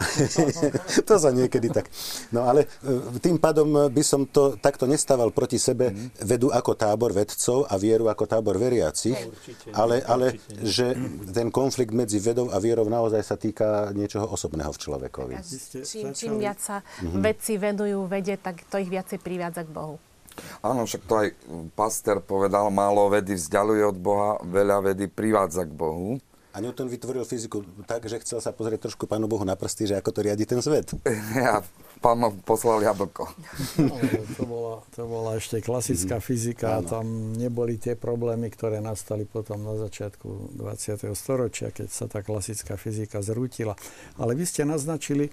[1.08, 1.86] to sa niekedy tak.
[2.34, 6.26] No ale e, tým pádom by som to takto nestával proti sebe mm-hmm.
[6.26, 10.62] vedu ako tábor vedcov a vieru ako tábor veriacich, no, určite, ale, ale určite.
[10.66, 10.86] že
[11.30, 15.34] ten konflikt medzi vedou a vierou naozaj sa týka niečoho osobného v človekovi.
[15.86, 17.22] Čím, čím viac sa mm-hmm.
[17.22, 19.96] vedci vedujú vede, tak to ich viacej privádza k Bohu.
[20.64, 21.28] Áno, však to aj
[21.74, 26.16] Pastor povedal, málo vedy vzdialuje od Boha, veľa vedy privádza k Bohu.
[26.50, 29.94] A Newton vytvoril fyziku tak, že chcel sa pozrieť trošku Pánu Bohu na prsty, že
[29.94, 30.90] ako to riadi ten svet.
[31.30, 31.62] Ja,
[32.02, 33.30] pán ma poslal jablko.
[33.78, 33.94] No,
[34.34, 36.26] to, bola, to bola ešte klasická mm-hmm.
[36.26, 41.06] fyzika a tam neboli tie problémy, ktoré nastali potom na začiatku 20.
[41.14, 43.78] storočia, keď sa tá klasická fyzika zrútila.
[44.18, 45.30] Ale vy ste naznačili,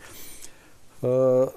[1.01, 1.49] uh,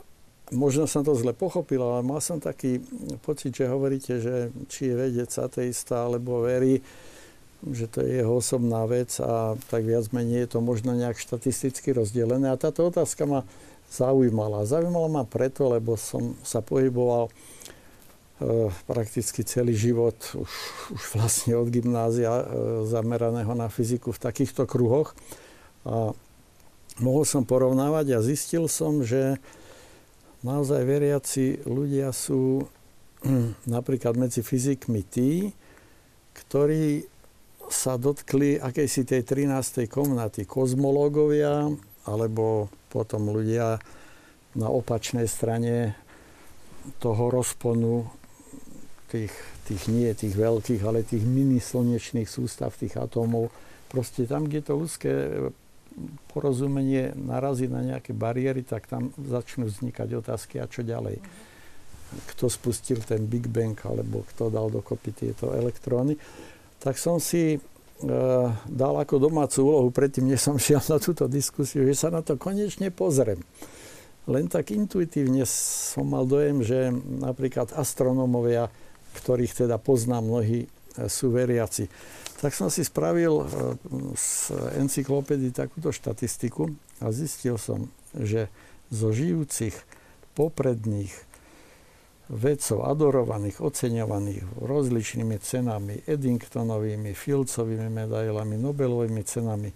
[0.56, 2.80] možno som to zle pochopil, ale mal som taký
[3.20, 4.34] pocit, že hovoríte, že
[4.72, 6.80] či je vedec ateista alebo verí,
[7.68, 11.92] že to je jeho osobná vec a tak viac menej je to možno nejak štatisticky
[11.92, 12.48] rozdelené.
[12.48, 13.40] A táto otázka ma
[13.92, 14.64] zaujímala.
[14.64, 17.32] Zaujímala ma preto, lebo som sa pohyboval e,
[18.88, 20.52] prakticky celý život, už,
[20.94, 22.44] už vlastne od gymnázia e,
[22.88, 25.12] zameraného na fyziku v takýchto kruhoch.
[25.84, 26.16] A
[27.02, 29.36] mohol som porovnávať a zistil som, že
[30.40, 32.64] naozaj veriaci ľudia sú
[33.68, 35.52] napríklad medzi fyzikmi tí,
[36.32, 37.09] ktorí
[37.70, 39.86] sa dotkli akejsi tej 13.
[39.86, 41.70] komnaty kozmológovia,
[42.04, 43.78] alebo potom ľudia
[44.58, 45.94] na opačnej strane
[46.98, 48.10] toho rozponu
[49.06, 49.30] tých,
[49.70, 53.54] tých nie tých veľkých, ale tých mini slnečných sústav, tých atómov.
[53.86, 55.12] Proste tam, kde to ľudské
[56.30, 61.18] porozumenie narazí na nejaké bariéry, tak tam začnú vznikať otázky a čo ďalej.
[62.34, 66.18] Kto spustil ten Big Bang, alebo kto dal dokopy tieto elektróny
[66.80, 67.58] tak som si e,
[68.66, 72.40] dal ako domácu úlohu predtým, než som šiel na túto diskusiu, že sa na to
[72.40, 73.44] konečne pozriem.
[74.24, 78.72] Len tak intuitívne som mal dojem, že napríklad astronómovia,
[79.20, 80.68] ktorých teda poznám mnohí, e,
[81.06, 81.86] sú veriaci.
[82.40, 83.46] Tak som si spravil e,
[84.16, 86.72] z encyklopédii takúto štatistiku
[87.04, 88.48] a zistil som, že
[88.88, 89.76] zo žijúcich
[90.34, 91.29] popredných
[92.30, 99.70] vedcov adorovaných, oceňovaných rozličnými cenami, Eddingtonovými, Filcovými medailami, Nobelovými cenami.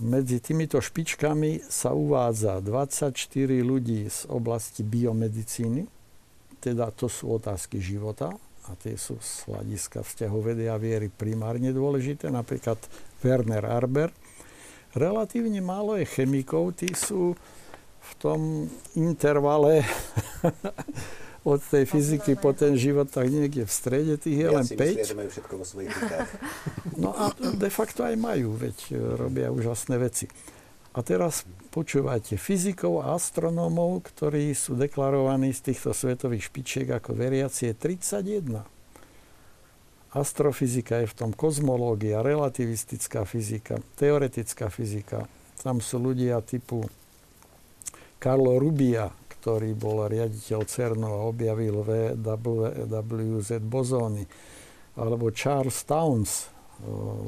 [0.00, 3.12] Medzi týmito špičkami sa uvádza 24
[3.64, 5.88] ľudí z oblasti biomedicíny,
[6.60, 8.32] teda to sú otázky života
[8.68, 12.76] a tie sú z hľadiska vzťahov vedy a viery primárne dôležité, napríklad
[13.24, 14.12] Werner Arber.
[14.92, 17.32] Relatívne málo je chemikov, tí sú
[18.00, 19.84] v tom intervale
[21.40, 24.76] od tej fyziky po ten život, tak niekde v strede tých je len 5.
[24.76, 25.92] Myslia, že majú všetko vo svojich
[27.00, 30.28] No a de facto aj majú, veď e, robia úžasné veci.
[30.92, 37.72] A teraz počúvajte, fyzikov a astronómov, ktorí sú deklarovaní z týchto svetových špičiek ako veriaci,
[37.72, 38.66] je 31.
[40.10, 45.30] Astrofyzika je v tom kozmológia, relativistická fyzika, teoretická fyzika.
[45.62, 46.90] Tam sú ľudia typu
[48.18, 54.28] Carlo Rubia, ktorý bol riaditeľ CERNu a objavil VWZ bozóny,
[55.00, 56.52] alebo Charles Towns,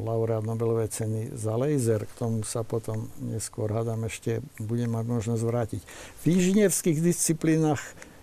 [0.05, 5.43] laureát Nobelovej ceny za laser, k tomu sa potom neskôr, hádam, ešte budem mať možnosť
[5.45, 5.83] vrátiť.
[6.25, 7.81] V inžinierských disciplínach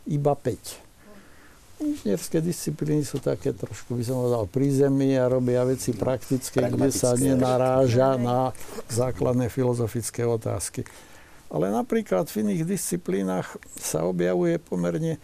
[0.10, 0.90] iba 5.
[1.80, 6.92] Inžinierské disciplíny sú také trošku, by som povedal, pri zemi a robia veci praktické, kde
[6.92, 8.52] sa nenaráža na
[8.92, 10.84] základné filozofické otázky.
[11.50, 15.18] Ale napríklad v iných disciplínach sa objavuje pomerne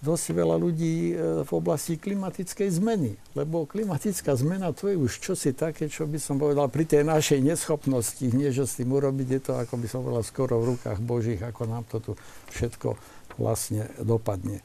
[0.00, 3.20] dosť veľa ľudí e, v oblasti klimatickej zmeny.
[3.36, 7.44] Lebo klimatická zmena to je už čosi také, čo by som povedal pri tej našej
[7.44, 9.28] neschopnosti niečo s tým urobiť.
[9.28, 12.12] Je to, ako by som povedal, skoro v rukách Božích, ako nám to tu
[12.56, 12.96] všetko
[13.36, 14.64] vlastne dopadne.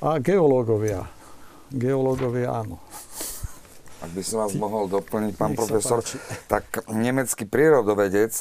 [0.00, 1.04] A geológovia.
[1.68, 2.80] Geológovia áno.
[4.00, 6.00] Ak by som vás mohol doplniť, pán profesor,
[6.48, 8.32] tak nemecký prírodovedec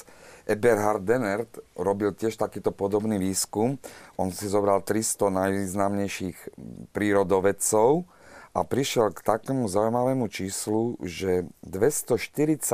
[0.50, 3.78] Eberhard Dennert robil tiež takýto podobný výskum.
[4.18, 6.58] On si zobral 300 najvýznamnejších
[6.90, 8.10] prírodovedcov
[8.58, 12.66] a prišiel k takému zaujímavému číslu, že 242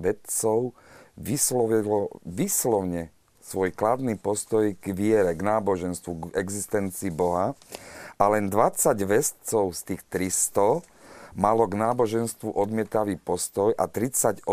[0.00, 0.72] vedcov
[1.20, 3.12] vyslovilo vyslovne
[3.44, 7.52] svoj kladný postoj k viere, k náboženstvu, k existencii Boha
[8.16, 10.93] a len 20 vedcov z tých 300
[11.34, 14.46] malo k náboženstvu odmietavý postoj a 38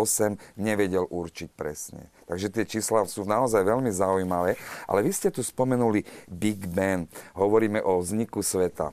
[0.57, 2.09] nevedel určiť presne.
[2.25, 4.57] Takže tie čísla sú naozaj veľmi zaujímavé.
[4.89, 7.05] Ale vy ste tu spomenuli Big Bang.
[7.37, 8.91] Hovoríme o vzniku sveta.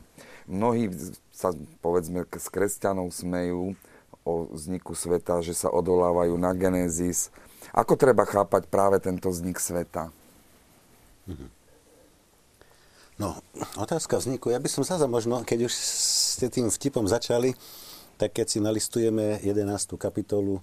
[0.48, 0.88] Mnohí
[1.33, 1.53] sa,
[1.85, 3.77] povedzme, s kresťanov smejú
[4.24, 7.33] o vzniku sveta, že sa odolávajú na Genesis.
[7.72, 10.12] Ako treba chápať práve tento vznik sveta?
[13.18, 13.35] No,
[13.74, 14.55] otázka vzniku.
[14.55, 15.74] Ja by som sa možno, keď už
[16.38, 17.51] ste tým vtipom začali,
[18.14, 19.98] tak keď si nalistujeme 11.
[19.98, 20.62] kapitolu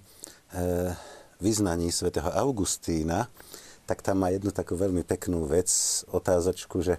[1.36, 3.28] vyznaní svätého Augustína,
[3.84, 5.68] tak tam má jednu takú veľmi peknú vec,
[6.08, 6.96] otázočku, že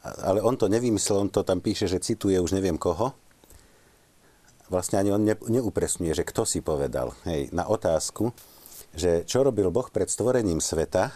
[0.00, 3.12] ale on to nevymyslel, on to tam píše, že cituje už neviem koho.
[4.72, 8.32] Vlastne ani on ne, neupresňuje, že kto si povedal hej, na otázku,
[8.96, 11.12] že čo robil Boh pred stvorením sveta,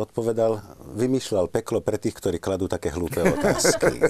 [0.00, 0.64] odpovedal,
[0.96, 4.00] vymýšľal peklo pre tých, ktorí kladú také hlúpe otázky.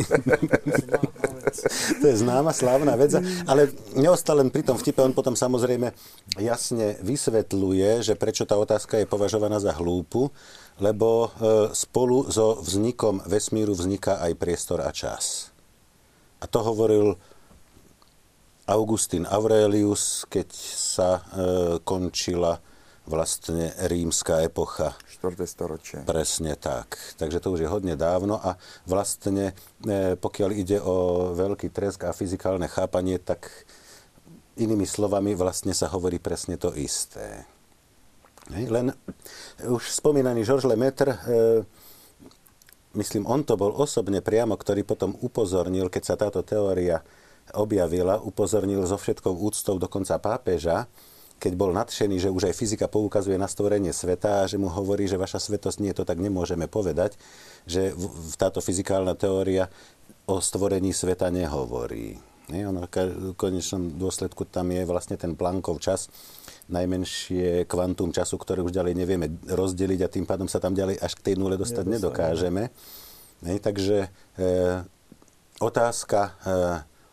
[2.01, 3.18] to je známa, slávna vec,
[3.51, 5.90] ale neostal len pri tom vtipe, on potom samozrejme
[6.38, 10.31] jasne vysvetľuje, že prečo tá otázka je považovaná za hlúpu,
[10.79, 11.29] lebo e,
[11.75, 15.51] spolu so vznikom vesmíru vzniká aj priestor a čas.
[16.38, 17.18] A to hovoril
[18.70, 21.20] Augustín Aurelius, keď sa e,
[21.83, 22.62] končila
[23.11, 24.94] vlastne rímska epocha.
[25.18, 25.35] 4.
[25.44, 25.99] storočie.
[26.07, 26.94] Presne tak.
[27.18, 28.55] Takže to už je hodne dávno a
[28.87, 33.51] vlastne e, pokiaľ ide o veľký tresk a fyzikálne chápanie, tak
[34.55, 37.44] inými slovami vlastne sa hovorí presne to isté.
[38.51, 38.94] Len
[39.66, 41.20] už spomínaný Georges Lemaitre, e,
[42.94, 47.03] myslím, on to bol osobne priamo, ktorý potom upozornil, keď sa táto teória
[47.55, 50.87] objavila, upozornil so všetkou úctou dokonca pápeža,
[51.40, 55.09] keď bol nadšený, že už aj fyzika poukazuje na stvorenie sveta a že mu hovorí,
[55.09, 57.16] že vaša svetosť nie, to tak nemôžeme povedať,
[57.64, 59.72] že v, v táto fyzikálna teória
[60.29, 62.20] o stvorení sveta nehovorí.
[62.53, 62.68] Nie?
[62.68, 66.12] Ono, v konečnom dôsledku tam je vlastne ten Planckov čas,
[66.70, 71.18] najmenšie kvantum času, ktoré už ďalej nevieme rozdeliť a tým pádom sa tam ďalej až
[71.18, 72.70] k tej nule dostať nedokážeme.
[73.42, 73.57] Nie?
[73.59, 74.09] Takže e,
[75.59, 76.31] otázka, e,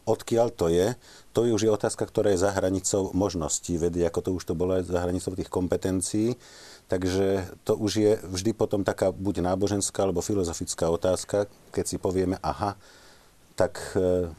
[0.06, 0.94] odkiaľ to je,
[1.38, 4.73] to už je otázka, ktorá je za hranicou možností vedy, ako to už to bolo
[4.73, 6.34] aj za hranicou tých kompetencií.
[6.89, 12.41] Takže to už je vždy potom taká buď náboženská alebo filozofická otázka, keď si povieme,
[12.41, 12.73] aha,
[13.54, 14.34] tak e,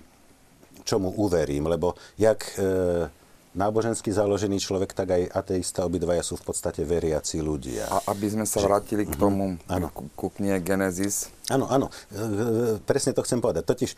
[0.83, 3.07] čomu uverím, lebo jak e,
[3.55, 7.87] nábožensky založený človek, tak aj ateista, obidvaja sú v podstate veriaci ľudia.
[7.95, 9.95] A aby sme sa vrátili k tomu, ano.
[9.95, 10.19] Mhm.
[10.19, 11.31] ku, knihe Genesis.
[11.47, 13.63] Áno, áno, e, presne to chcem povedať.
[13.71, 13.91] Totiž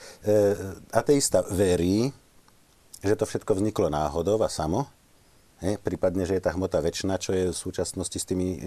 [0.93, 2.13] ateista verí,
[3.01, 4.89] že to všetko vzniklo náhodou a samo,
[5.61, 8.59] he, prípadne, že je tá hmota väčšina, čo je v súčasnosti s tými e,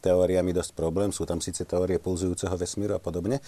[0.00, 1.12] teóriami dosť problém.
[1.12, 3.40] Sú tam síce teórie pulzujúceho vesmíru a podobne.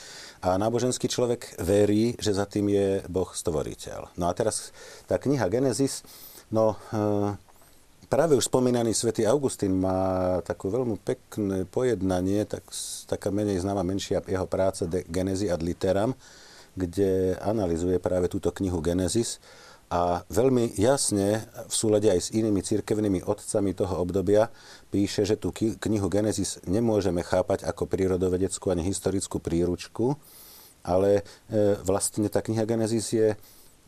[0.45, 4.19] A náboženský človek verí, že za tým je Boh stvoriteľ.
[4.21, 4.73] No a teraz
[5.09, 6.05] tá kniha Genesis,
[6.53, 7.37] no e,
[8.09, 12.65] práve už spomínaný svätý Augustín má takú veľmi pekné pojednanie, tak,
[13.09, 16.13] taká menej známa menšia jeho práca De Genesi ad Literam,
[16.79, 19.43] kde analizuje práve túto knihu Genesis
[19.89, 24.53] a veľmi jasne v súlade aj s inými cirkevnými otcami toho obdobia
[24.93, 30.21] píše, že tú knihu Genesis nemôžeme chápať ako prírodovedeckú ani historickú príručku,
[30.85, 33.33] ale e, vlastne tá kniha Genesis je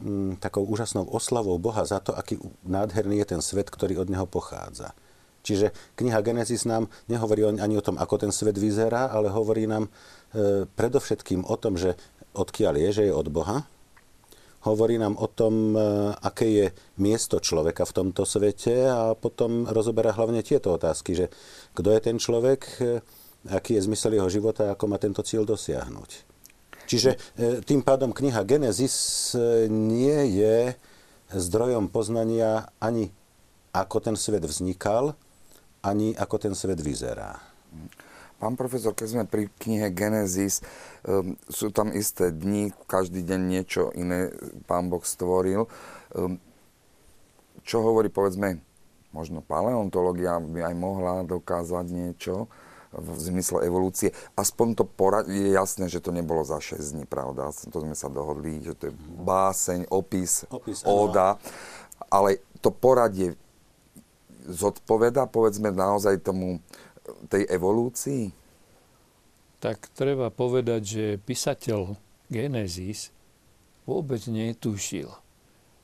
[0.01, 4.25] mm, takou úžasnou oslavou Boha za to, aký nádherný je ten svet, ktorý od neho
[4.25, 4.97] pochádza.
[5.41, 9.89] Čiže kniha Genesis nám nehovorí ani o tom, ako ten svet vyzerá, ale hovorí nám
[9.89, 9.91] e,
[10.65, 11.97] predovšetkým o tom, že
[12.35, 13.67] odkiaľ je, že je od Boha.
[14.61, 15.81] Hovorí nám o tom, e,
[16.21, 16.67] aké je
[17.01, 21.27] miesto človeka v tomto svete a potom rozoberá hlavne tieto otázky, že
[21.73, 23.01] kto je ten človek, e,
[23.49, 26.11] aký je zmysel jeho života a ako má tento cieľ dosiahnuť.
[26.85, 27.19] Čiže e,
[27.65, 29.33] tým pádom kniha Genesis
[29.73, 30.77] nie je
[31.33, 33.09] zdrojom poznania ani
[33.73, 35.17] ako ten svet vznikal,
[35.81, 37.39] ani ako ten svet vyzerá.
[38.41, 40.65] Pán profesor, keď sme pri knihe Genesis,
[41.05, 44.33] um, sú tam isté dni, každý deň niečo iné
[44.65, 45.69] pán Boh stvoril.
[46.17, 46.41] Um,
[47.69, 48.65] čo hovorí, povedzme,
[49.13, 52.49] možno paleontológia by aj mohla dokázať niečo
[52.91, 54.11] v zmysle evolúcie.
[54.35, 57.53] Aspoň to porad- je jasné, že to nebolo za 6 dní, pravda?
[57.53, 61.39] To sme sa dohodli, že to je báseň, opis, opis óda.
[62.11, 63.39] Ale to poradie
[64.49, 66.59] zodpoveda, povedzme, naozaj tomu
[67.31, 68.40] tej evolúcii?
[69.61, 71.93] Tak treba povedať, že písateľ
[72.33, 73.13] Genesis
[73.85, 75.13] vôbec netušil,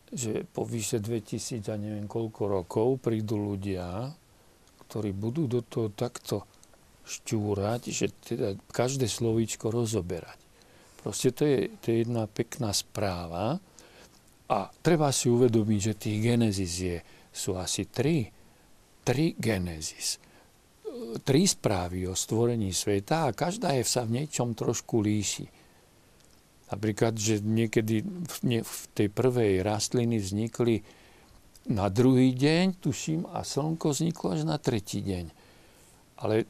[0.09, 4.16] že po vyše 2000 a neviem koľko rokov prídu ľudia,
[4.89, 6.49] ktorí budú do toho takto
[7.05, 10.39] šťúrať, že teda každé slovíčko rozoberať.
[11.05, 13.61] Proste to je, to je jedna pekná správa
[14.47, 16.99] a treba si uvedomiť, že tých Genesis je,
[17.31, 18.31] sú asi tri.
[19.07, 20.18] Tri Genesis
[21.22, 25.47] tri správy o stvorení sveta a každá je sa v niečom trošku líši.
[26.66, 28.03] Napríklad, že niekedy
[28.62, 30.82] v tej prvej rastliny vznikli
[31.70, 35.26] na druhý deň, tuším, a slnko vzniklo až na tretí deň.
[36.22, 36.47] Ale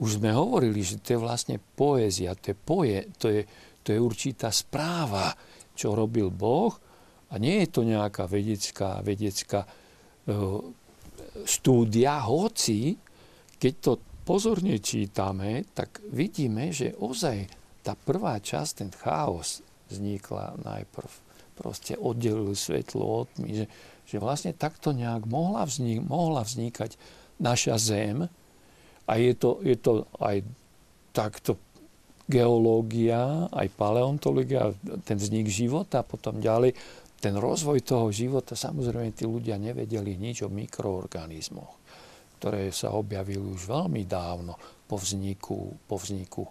[0.00, 3.42] už sme hovorili, že to je vlastne poézia, to je, poje, to je,
[3.84, 5.34] to je určitá správa,
[5.76, 6.72] čo robil Boh
[7.30, 10.60] a nie je to nejaká vedecká, vedecká uh,
[11.46, 12.98] štúdia, hoci
[13.60, 13.92] keď to
[14.24, 17.46] pozorne čítame, tak vidíme, že ozaj
[17.84, 19.60] tá prvá časť, ten chaos
[19.92, 21.12] vznikla najprv.
[21.60, 23.66] Proste oddelil svetlo od tmy, že,
[24.08, 26.96] že vlastne takto nejak mohla, vznik, mohla vznikať
[27.36, 28.24] naša zem,
[29.10, 30.46] a je to, je to aj
[31.10, 31.58] takto
[32.30, 34.70] geológia, aj paleontológia,
[35.02, 36.78] ten vznik života, potom ďalej,
[37.18, 41.74] ten rozvoj toho života, samozrejme tí ľudia nevedeli nič o mikroorganizmoch,
[42.40, 44.56] ktoré sa objavili už veľmi dávno
[44.88, 46.48] po vzniku, po vzniku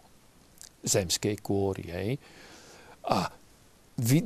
[0.86, 1.90] zemskej kôry.
[1.90, 2.12] Hej.
[3.10, 3.34] A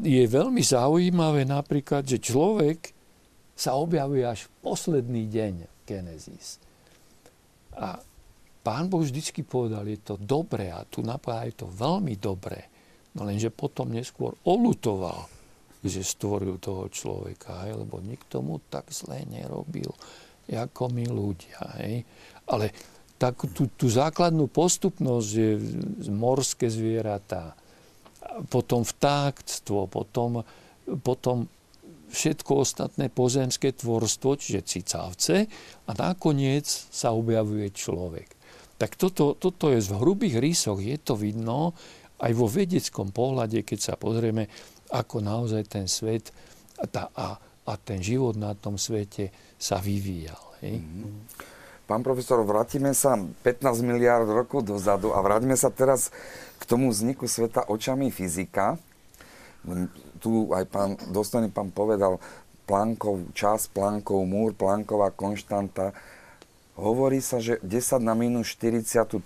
[0.04, 2.92] je veľmi zaujímavé napríklad, že človek
[3.56, 5.54] sa objavuje až posledný deň
[5.88, 6.60] Genesis.
[7.80, 7.96] A
[8.64, 12.72] Pán Boh vždycky povedal, je to dobré a tu napája je to veľmi dobré.
[13.16, 15.28] No lenže potom neskôr olutoval,
[15.84, 19.92] že stvoril toho človeka, hej, lebo nikto mu tak zlé nerobil,
[20.52, 21.60] ako my ľudia.
[21.80, 22.04] Hej.
[22.50, 22.76] Ale
[23.16, 25.48] takú tú, tú základnú postupnosť, že
[26.12, 27.56] morské zvieratá,
[28.52, 30.44] potom vtáctvo, potom,
[31.06, 31.48] potom
[32.14, 35.48] všetko ostatné pozemské tvorstvo, čiže cicavce
[35.88, 38.30] a nakoniec sa objavuje človek.
[38.78, 41.72] Tak toto, toto je v hrubých rysoch, je to vidno
[42.22, 44.48] aj vo vedeckom pohľade, keď sa pozrieme,
[44.94, 46.30] ako naozaj ten svet
[46.78, 47.28] a, a,
[47.66, 49.34] a ten život na tom svete
[49.64, 50.44] sa vyvíjal.
[50.60, 50.84] Hej?
[50.84, 51.12] Mm-hmm.
[51.88, 56.12] Pán profesor, vrátime sa 15 miliard rokov dozadu a vrátime sa teraz
[56.60, 58.76] k tomu vzniku sveta očami fyzika.
[60.20, 62.20] Tu aj pán, dostojný pán povedal,
[62.68, 65.96] Plankov čas, Plankov múr, Planková konštanta
[66.74, 69.22] Hovorí sa, že 10 na minus 43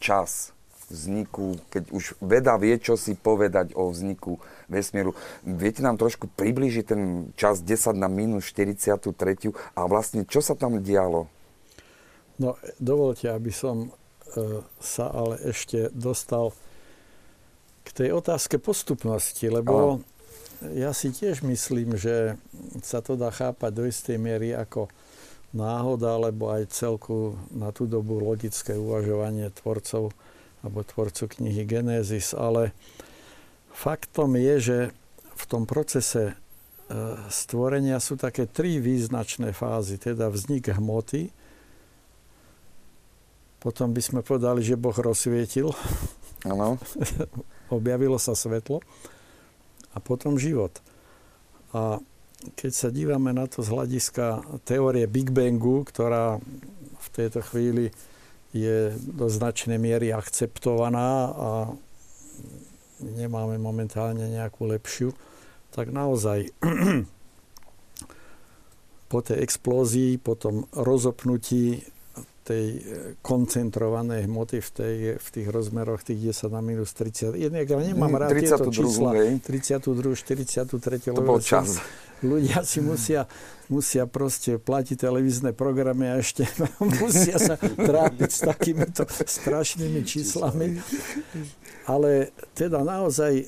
[0.00, 0.56] čas
[0.88, 5.16] vzniku, keď už veda vie, čo si povedať o vzniku vesmíru.
[5.42, 7.02] Viete nám trošku približiť ten
[7.34, 9.02] čas 10 na minus 43
[9.74, 11.26] a vlastne čo sa tam dialo?
[12.38, 16.54] No, dovolte, aby som e, sa ale ešte dostal
[17.82, 20.70] k tej otázke postupnosti, lebo a...
[20.70, 22.38] ja si tiež myslím, že
[22.84, 24.86] sa to dá chápať do istej miery ako
[25.50, 30.12] náhoda, alebo aj celku na tú dobu logické uvažovanie tvorcov
[30.60, 32.74] alebo tvorcu knihy Genesis, ale
[33.78, 34.78] faktom je, že
[35.38, 36.34] v tom procese e,
[37.30, 41.30] stvorenia sú také tri význačné fázy, teda vznik hmoty,
[43.58, 45.70] potom by sme povedali, že Boh rozsvietil,
[46.46, 46.78] ano.
[47.68, 48.80] objavilo sa svetlo
[49.92, 50.72] a potom život.
[51.76, 52.00] A
[52.54, 54.26] keď sa dívame na to z hľadiska
[54.64, 56.40] teórie Big Bangu, ktorá
[56.98, 57.92] v tejto chvíli
[58.56, 61.50] je do značnej miery akceptovaná a
[63.02, 65.14] nemáme momentálne nejakú lepšiu,
[65.70, 66.50] tak naozaj
[69.12, 71.82] po tej explózii, po tom rozopnutí
[72.48, 72.80] tej e,
[73.20, 77.36] koncentrovanej hmoty v, tej, v tých rozmeroch tých 10 na minus 30.
[77.36, 79.10] Ja nemám rád 32, tieto čísla.
[79.44, 81.12] 32, 43.
[81.12, 81.84] To bol čas.
[82.18, 83.30] Ľudia si musia,
[83.70, 86.48] musia proste platiť televízne programy a ešte
[87.02, 90.82] musia sa trápiť s takýmito strašnými číslami.
[91.86, 93.46] Ale teda naozaj e,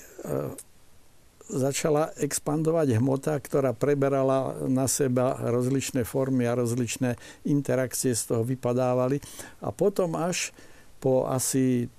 [1.50, 7.18] začala expandovať hmota, ktorá preberala na seba rozličné formy a rozličné
[7.50, 9.18] interakcie z toho vypadávali.
[9.66, 10.54] A potom až
[11.02, 11.90] po asi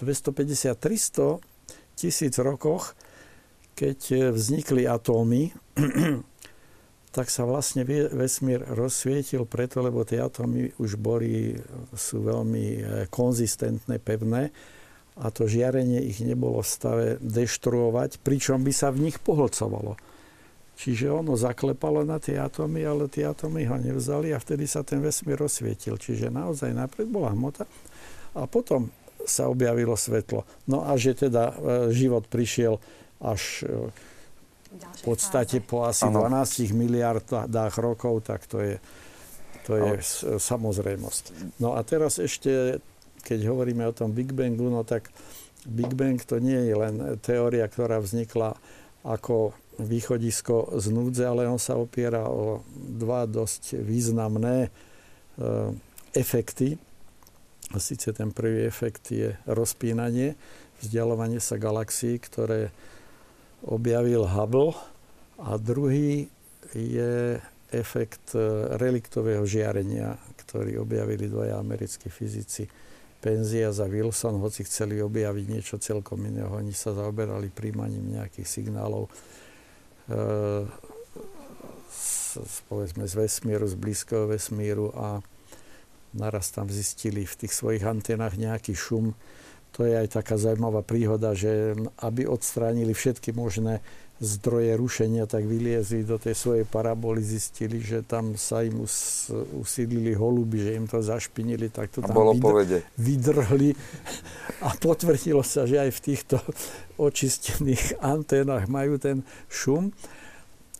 [0.00, 1.36] 250-300
[2.00, 2.96] tisíc rokoch,
[3.74, 5.54] keď vznikli atómy,
[7.16, 11.58] tak sa vlastne vesmír rozsvietil preto, lebo tie atómy už boli,
[11.94, 14.54] sú veľmi eh, konzistentné, pevné
[15.20, 19.98] a to žiarenie ich nebolo v stave deštruovať, pričom by sa v nich pohlcovalo.
[20.80, 25.04] Čiže ono zaklepalo na tie atómy, ale tie atómy ho nevzali a vtedy sa ten
[25.04, 26.00] vesmír rozsvietil.
[26.00, 27.68] Čiže naozaj najprv bola hmota
[28.32, 28.88] a potom
[29.28, 30.48] sa objavilo svetlo.
[30.64, 31.54] No a že teda e,
[31.92, 32.80] život prišiel
[33.20, 33.88] až e,
[34.80, 36.26] v podstate po asi ano.
[36.26, 38.76] 12 miliardách rokov, tak to je,
[39.66, 39.92] to je
[40.38, 41.56] samozrejmosť.
[41.58, 42.78] No a teraz ešte
[43.20, 45.12] keď hovoríme o tom Big Bangu, no tak
[45.68, 48.56] Big Bang to nie je len teória, ktorá vznikla
[49.04, 54.70] ako východisko z núdze, ale on sa opiera o dva dosť významné e,
[56.16, 56.76] efekty.
[57.70, 60.34] A síce ten prvý efekt je rozpínanie
[60.80, 62.72] vzdialovanie sa galaxií, ktoré
[63.64, 64.72] objavil Hubble
[65.40, 66.28] a druhý
[66.72, 67.40] je
[67.70, 68.40] efekt e,
[68.78, 72.66] reliktového žiarenia, ktorý objavili dvaja americkí fyzici.
[73.20, 79.06] Penzias a Wilson, hoci chceli objaviť niečo celkom iného, oni sa zaoberali príjmaním nejakých signálov
[79.06, 79.10] e,
[82.40, 85.20] z, povedzme, z vesmíru, z blízkeho vesmíru a
[86.16, 89.14] naraz tam zistili v tých svojich antenách nejaký šum,
[89.70, 93.78] to je aj taká zaujímavá príhoda, že aby odstránili všetky možné
[94.20, 100.12] zdroje rušenia, tak vyliezli do tej svojej paraboly, zistili, že tam sa im us, usídlili
[100.12, 103.72] holuby, že im to zašpinili, tak to tam bolo vydr- vydrhli.
[104.68, 106.36] A potvrdilo sa, že aj v týchto
[107.00, 109.88] očistených anténach majú ten šum.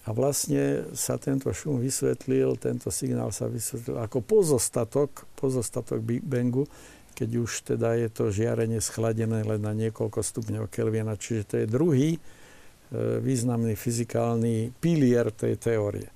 [0.05, 6.69] A vlastne sa tento šum vysvetlil, tento signál sa vysvetlil ako pozostatok, pozostatok Big Bangu,
[7.21, 11.21] keď už teda je to žiarenie schladené len na niekoľko stupňov Kelvina.
[11.21, 12.21] Čiže to je druhý e,
[13.21, 16.09] významný fyzikálny pilier tej teórie.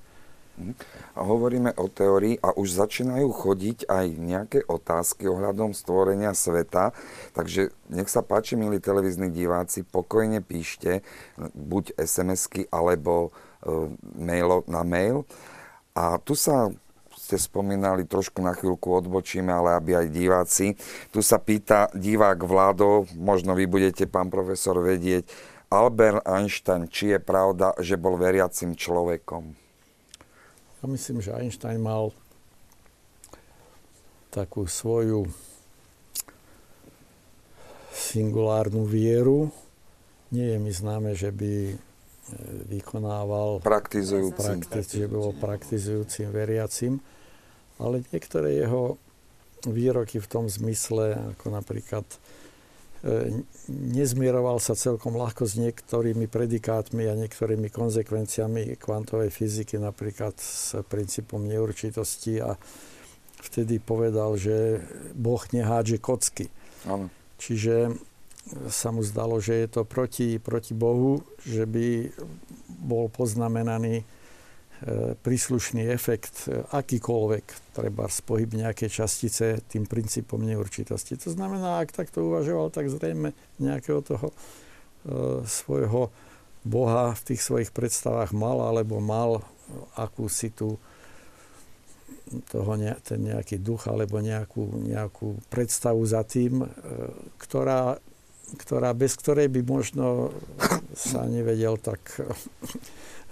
[1.13, 6.97] A hovoríme o teórii a už začínajú chodiť aj nejaké otázky ohľadom stvorenia sveta.
[7.37, 11.05] Takže nech sa páči, milí televízni diváci, pokojne píšte
[11.53, 13.31] buď SMS-ky alebo e,
[14.17, 15.29] mail, na mail.
[15.93, 16.73] A tu sa
[17.35, 20.79] ste spomínali, trošku na chvíľku odbočíme, ale aby aj diváci.
[21.11, 25.27] Tu sa pýta divák Vládo, možno vy budete, pán profesor, vedieť,
[25.67, 29.51] Albert Einstein, či je pravda, že bol veriacim človekom?
[30.79, 32.15] Ja myslím, že Einstein mal
[34.31, 35.27] takú svoju
[37.91, 39.51] singulárnu vieru.
[40.31, 41.75] Nie je mi známe, že by e,
[42.71, 44.63] vykonával praktizujúcim.
[44.63, 47.03] Praktiz, že bol praktizujúcim veriacim
[47.79, 48.97] ale niektoré jeho
[49.67, 52.17] výroky v tom zmysle, ako napríklad e,
[53.69, 61.41] nezmieroval sa celkom ľahko s niektorými predikátmi a niektorými konzekvenciami kvantovej fyziky, napríklad s princípom
[61.49, 62.61] neurčitosti a
[63.41, 64.85] vtedy povedal, že
[65.17, 66.53] Boh nehádže kocky.
[66.85, 67.09] Ano.
[67.41, 67.97] Čiže
[68.69, 72.13] sa mu zdalo, že je to proti, proti Bohu, že by
[72.85, 74.14] bol poznamenaný E,
[75.25, 81.17] príslušný efekt, e, akýkoľvek, treba pohyb nejakej častice tým princípom neurčitosti.
[81.25, 84.35] To znamená, ak takto uvažoval, tak zrejme nejakého toho e,
[85.49, 86.13] svojho
[86.65, 89.45] Boha v tých svojich predstavách mal, alebo mal
[89.97, 90.77] akúsi tú
[92.49, 96.69] toho ne, ten nejaký duch alebo nejakú, nejakú predstavu za tým, e,
[97.41, 97.97] ktorá,
[98.61, 100.33] ktorá, bez ktorej by možno
[100.93, 102.21] sa nevedel tak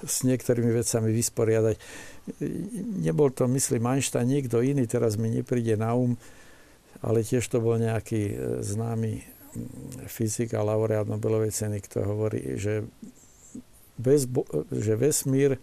[0.02, 1.76] s niektorými vecami vysporiadať.
[3.02, 6.14] Nebol to, myslím, Einstein, niekto iný, teraz mi nepríde na um,
[7.02, 9.26] ale tiež to bol nejaký e, známy
[10.06, 12.86] fyzik a laureát Nobelovej ceny, kto hovorí, že,
[13.98, 14.24] bez,
[14.70, 15.58] že vesmír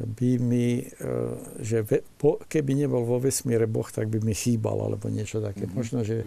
[0.00, 1.12] by mi, e,
[1.60, 5.68] že ve, po, keby nebol vo vesmíre Boh, tak by mi chýbal, alebo niečo také.
[5.68, 5.78] Mm-hmm.
[5.78, 6.24] Možno, že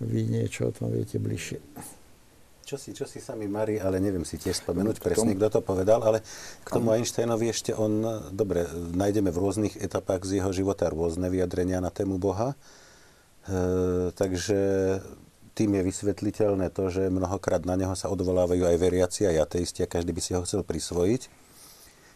[0.00, 1.60] vy niečo o tom viete bližšie.
[2.68, 6.04] Čo si, čo si sami Mari, ale neviem si tiež spomenúť presne, kto to povedal,
[6.04, 6.20] ale
[6.60, 11.80] k tomu Einsteinovi ešte on, dobre, nájdeme v rôznych etapách z jeho života rôzne vyjadrenia
[11.80, 12.52] na tému Boha.
[13.48, 14.60] E, takže
[15.56, 19.88] tým je vysvetliteľné to, že mnohokrát na neho sa odvolávajú aj veriaci, aj ateisti a
[19.88, 21.48] každý by si ho chcel prisvojiť.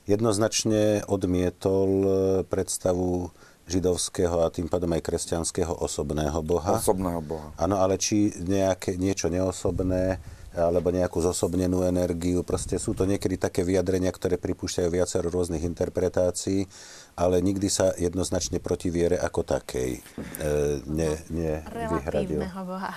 [0.04, 2.04] Jednoznačne odmietol
[2.52, 3.32] predstavu
[3.64, 6.76] židovského a tým pádom aj kresťanského osobného boha.
[6.76, 7.56] Osobného boha.
[7.56, 10.20] Áno, ale či nejaké, niečo neosobné,
[10.52, 12.44] alebo nejakú zosobnenú energiu.
[12.44, 16.68] Proste sú to niekedy také vyjadrenia, ktoré pripúšťajú viacero rôznych interpretácií,
[17.16, 20.00] ale nikdy sa jednoznačne proti viere ako takej e,
[20.88, 22.40] ne, ne vyhradil.
[22.62, 22.92] Boha.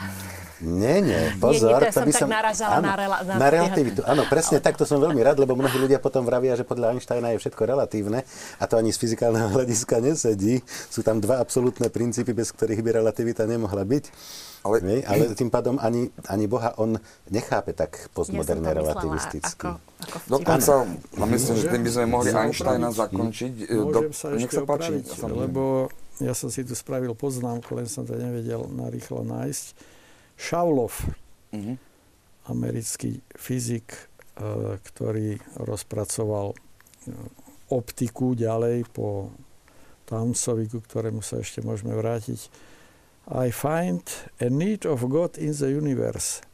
[0.63, 1.83] Nie, nie, pozor.
[1.83, 3.99] Nie, nie, to, to by som tak naražala áno, na, rela, na, na relativitu.
[4.07, 4.63] Áno, presne ale...
[4.63, 7.63] tak, to som veľmi rád, lebo mnohí ľudia potom vravia, že podľa Einsteina je všetko
[7.67, 8.23] relatívne
[8.59, 10.63] a to ani z fyzikálneho hľadiska nesedí.
[10.67, 14.05] Sú tam dva absolútne princípy, bez ktorých by relativita nemohla byť.
[14.65, 15.05] Ale, Nie?
[15.05, 16.97] ale tým pádom ani, ani Boha on
[17.29, 19.69] nechápe tak postmoderne ja relativisticky.
[19.69, 20.73] Ako, ako Dokonca,
[21.21, 23.53] a myslím, že tým by sme mohli Einsteina zakončiť.
[23.69, 27.85] Môžem sa ešte Nech sa páči, opraviť, lebo ja som si tu spravil poznámku, len
[27.85, 29.65] som to nevedel narýchlo nájsť.
[30.33, 30.97] Šaulov,
[31.53, 31.77] uh-huh.
[32.49, 33.99] americký fyzik, e,
[34.81, 36.57] ktorý rozpracoval e,
[37.69, 39.29] optiku ďalej po
[40.09, 42.49] Townsovi, ku ktorému sa ešte môžeme vrátiť,
[43.27, 44.05] i find
[44.37, 46.45] a need of God in the universe.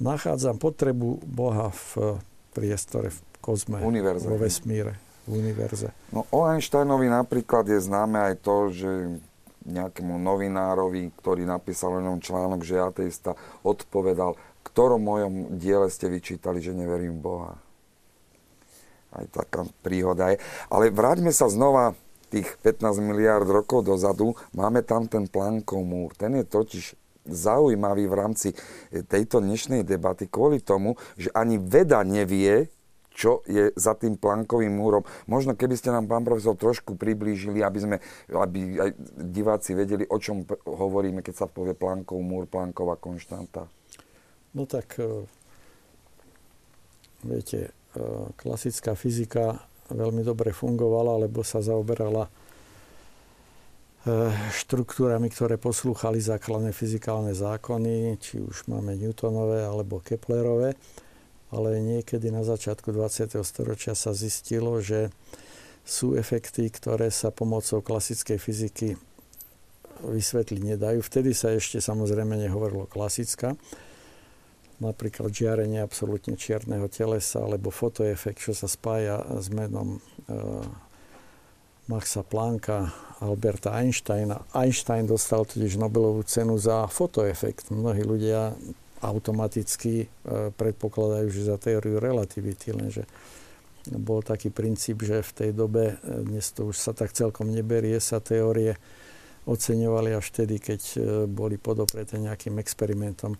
[0.00, 2.16] Nachádzam potrebu Boha v
[2.56, 4.24] priestore, v kozme, univerze.
[4.24, 4.96] vo vesmíre,
[5.28, 5.92] v univerze.
[6.10, 8.90] No o Einsteinovi napríklad je známe aj to, že
[9.62, 14.34] nejakému novinárovi, ktorý napísal len článok, že ateista odpovedal,
[14.66, 17.54] ktorom mojom diele ste vyčítali, že neverím Boha.
[19.12, 20.40] Aj taká príhoda je.
[20.72, 21.94] Ale vráťme sa znova
[22.32, 24.32] tých 15 miliard rokov dozadu.
[24.56, 26.16] Máme tam ten Plankov múr.
[26.16, 26.96] Ten je totiž
[27.28, 28.48] zaujímavý v rámci
[28.90, 32.72] tejto dnešnej debaty kvôli tomu, že ani veda nevie,
[33.12, 35.04] čo je za tým plankovým múrom.
[35.28, 37.96] Možno keby ste nám, pán profesor, trošku priblížili, aby, sme,
[38.32, 43.68] aby aj diváci vedeli, o čom hovoríme, keď sa povie plankov múr, planková konštanta.
[44.56, 45.28] No tak, e,
[47.24, 48.02] viete, e,
[48.40, 49.60] klasická fyzika
[49.94, 52.30] veľmi dobre fungovala, lebo sa zaoberala e,
[54.52, 60.74] štruktúrami, ktoré poslúchali základné fyzikálne zákony, či už máme Newtonové alebo Keplerové
[61.52, 63.36] ale niekedy na začiatku 20.
[63.44, 65.12] storočia sa zistilo, že
[65.84, 68.88] sú efekty, ktoré sa pomocou klasickej fyziky
[70.00, 71.04] vysvetliť nedajú.
[71.04, 73.52] Vtedy sa ešte samozrejme nehovorilo klasická.
[74.82, 80.38] Napríklad žiarenie absolútne čierneho telesa alebo fotoefekt, čo sa spája s menom e,
[81.86, 82.90] Maxa Plancka,
[83.22, 84.42] Alberta Einsteina.
[84.50, 87.70] Einstein dostal totiž Nobelovú cenu za fotoefekt.
[87.70, 88.58] Mnohí ľudia
[89.02, 90.06] automaticky e,
[90.54, 93.06] predpokladajú, že za teóriu relativity, lenže
[93.90, 97.98] bol taký princíp, že v tej dobe, e, dnes to už sa tak celkom neberie,
[97.98, 98.78] sa teórie
[99.42, 103.34] oceňovali až vtedy, keď e, boli podopreté nejakým experimentom.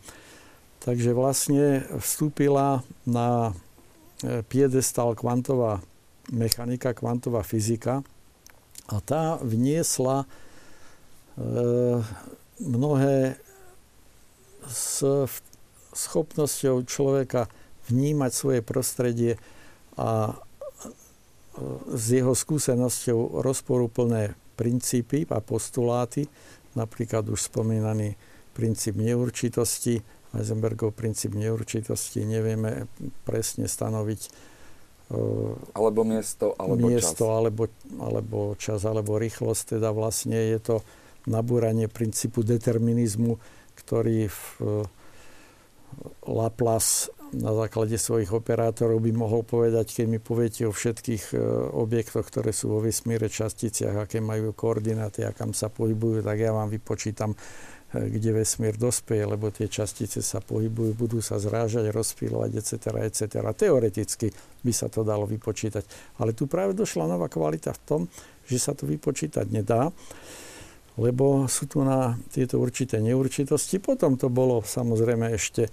[0.82, 3.54] Takže vlastne vstúpila na
[4.50, 5.78] piedestal kvantová
[6.34, 8.02] mechanika, kvantová fyzika
[8.90, 10.26] a tá vniesla
[12.58, 13.38] mnohé
[14.66, 15.06] z
[15.94, 17.46] schopnosťou človeka
[17.86, 19.32] vnímať svoje prostredie
[19.94, 20.34] a
[21.94, 26.26] s jeho skúsenosťou rozporúplné princípy a postuláty,
[26.74, 28.18] napríklad už spomínaný
[28.56, 30.00] princíp neurčitosti,
[30.32, 32.88] Heisenbergov princíp neurčitosti, nevieme
[33.24, 34.52] presne stanoviť
[35.76, 37.36] alebo miesto, alebo miesto, čas.
[37.36, 37.62] Alebo,
[38.00, 39.76] alebo čas, alebo rýchlosť.
[39.76, 40.76] Teda vlastne je to
[41.28, 43.36] nabúranie princípu determinizmu,
[43.76, 44.40] ktorý v
[46.24, 51.36] Laplace na základe svojich operátorov by mohol povedať, keď mi poviete o všetkých e,
[51.72, 56.52] objektoch, ktoré sú vo vesmíre, časticiach, aké majú koordináty a kam sa pohybujú, tak ja
[56.52, 57.32] vám vypočítam,
[57.92, 62.74] kde vesmír dospeje, lebo tie častice sa pohybujú, budú sa zrážať, rozpílovať, etc.,
[63.04, 63.44] etc.
[63.52, 64.32] Teoreticky
[64.64, 66.16] by sa to dalo vypočítať.
[66.20, 68.00] Ale tu práve došla nová kvalita v tom,
[68.48, 69.92] že sa to vypočítať nedá
[71.00, 73.80] lebo sú tu na tieto určité neurčitosti.
[73.80, 75.72] Potom to bolo samozrejme ešte, e,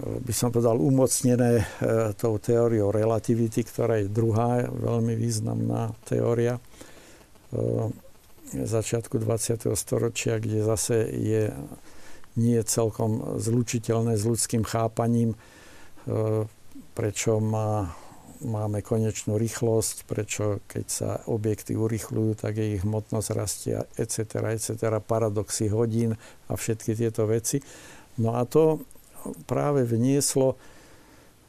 [0.00, 1.64] by som povedal, umocnené e,
[2.16, 6.60] tou teóriou relativity, ktorá je druhá veľmi významná teória e,
[8.54, 9.68] začiatku 20.
[9.76, 11.52] storočia, kde zase je
[12.38, 15.34] nie celkom zlučiteľné s ľudským chápaním,
[16.94, 17.92] prečo má
[18.44, 25.66] máme konečnú rýchlosť, prečo keď sa objekty urychľujú, tak ich hmotnosť rastie, etc., etc., paradoxy
[25.70, 26.14] hodín
[26.46, 27.58] a všetky tieto veci.
[28.22, 28.82] No a to
[29.50, 30.54] práve vnieslo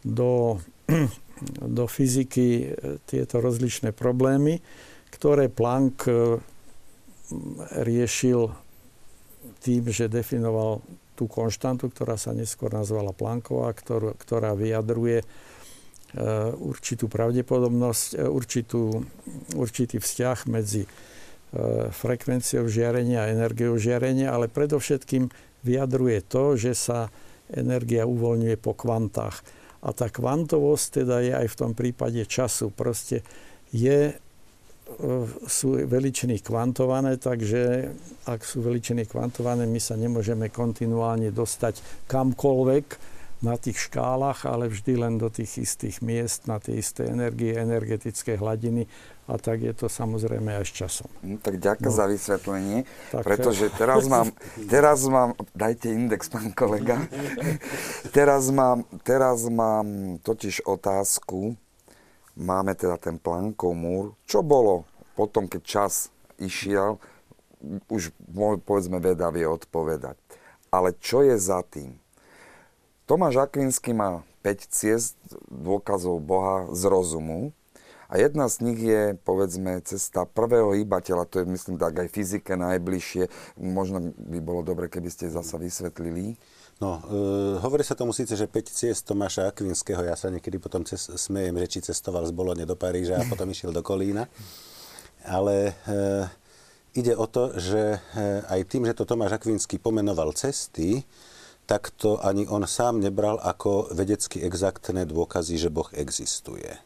[0.02, 0.58] do,
[1.78, 2.68] do fyziky e,
[3.06, 4.62] tieto rozličné problémy,
[5.14, 6.41] ktoré Planck e,
[7.86, 8.49] riešil
[9.63, 10.82] tým, že definoval
[11.13, 15.23] tú konštantu, ktorá sa neskôr nazvala Plancková, ktorú, ktorá vyjadruje
[16.09, 19.05] Eh, určitú pravdepodobnosť, eh, určitú,
[19.53, 25.30] určitý vzťah medzi eh, frekvenciou žiarenia a energiou žiarenia, ale predovšetkým
[25.61, 27.13] vyjadruje to, že sa
[27.53, 29.45] energia uvoľňuje po kvantách.
[29.86, 32.73] A tá kvantovosť teda je aj v tom prípade času.
[32.73, 33.21] Proste
[33.69, 34.17] je,
[35.47, 37.93] sú veličiny kvantované, takže
[38.25, 44.99] ak sú veličiny kvantované, my sa nemôžeme kontinuálne dostať kamkoľvek, na tých škálach, ale vždy
[44.99, 48.83] len do tých istých miest, na tie isté energie, energetické hladiny
[49.31, 51.07] a tak je to samozrejme aj s časom.
[51.23, 51.95] No, tak ďakujem no.
[51.95, 52.77] za vysvetlenie,
[53.15, 54.27] tak, pretože teraz mám,
[54.73, 56.99] teraz mám, dajte index, pán kolega,
[58.17, 61.55] teraz mám, teraz mám totiž otázku,
[62.39, 64.87] máme teda ten Plankov múr, čo bolo
[65.19, 65.93] potom, keď čas
[66.39, 66.95] išiel,
[67.91, 70.15] už môj, povedzme, veda vie odpovedať.
[70.71, 71.99] Ale čo je za tým?
[73.03, 75.19] Tomáš Akvinsky má 5 ciest
[75.51, 77.51] dôkazov Boha z rozumu
[78.07, 82.55] a jedna z nich je, povedzme, cesta prvého hýbateľa, to je, myslím, tak aj fyzike
[82.55, 83.27] najbližšie.
[83.59, 86.39] Možno by bolo dobre, keby ste zasa vysvetlili.
[86.80, 90.88] No, e, hovorí sa tomu síce, že 5 ciest Tomáša Akvinského, ja sa niekedy potom
[90.88, 94.32] ces, smejem, že či cestoval z Bolone do Paríža a potom išiel do Kolína.
[95.27, 95.93] Ale e,
[96.95, 101.03] ide o to, že e, aj tým, že to Tomáš Akvinský pomenoval cesty,
[101.67, 106.80] tak to ani on sám nebral ako vedecky exaktné dôkazy, že Boh existuje.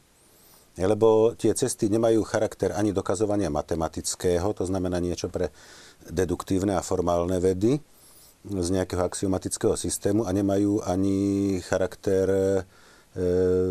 [0.73, 5.53] Lebo tie cesty nemajú charakter ani dokazovania matematického, to znamená niečo pre
[6.09, 7.77] deduktívne a formálne vedy
[8.43, 12.61] z nejakého axiomatického systému a nemajú ani charakter e,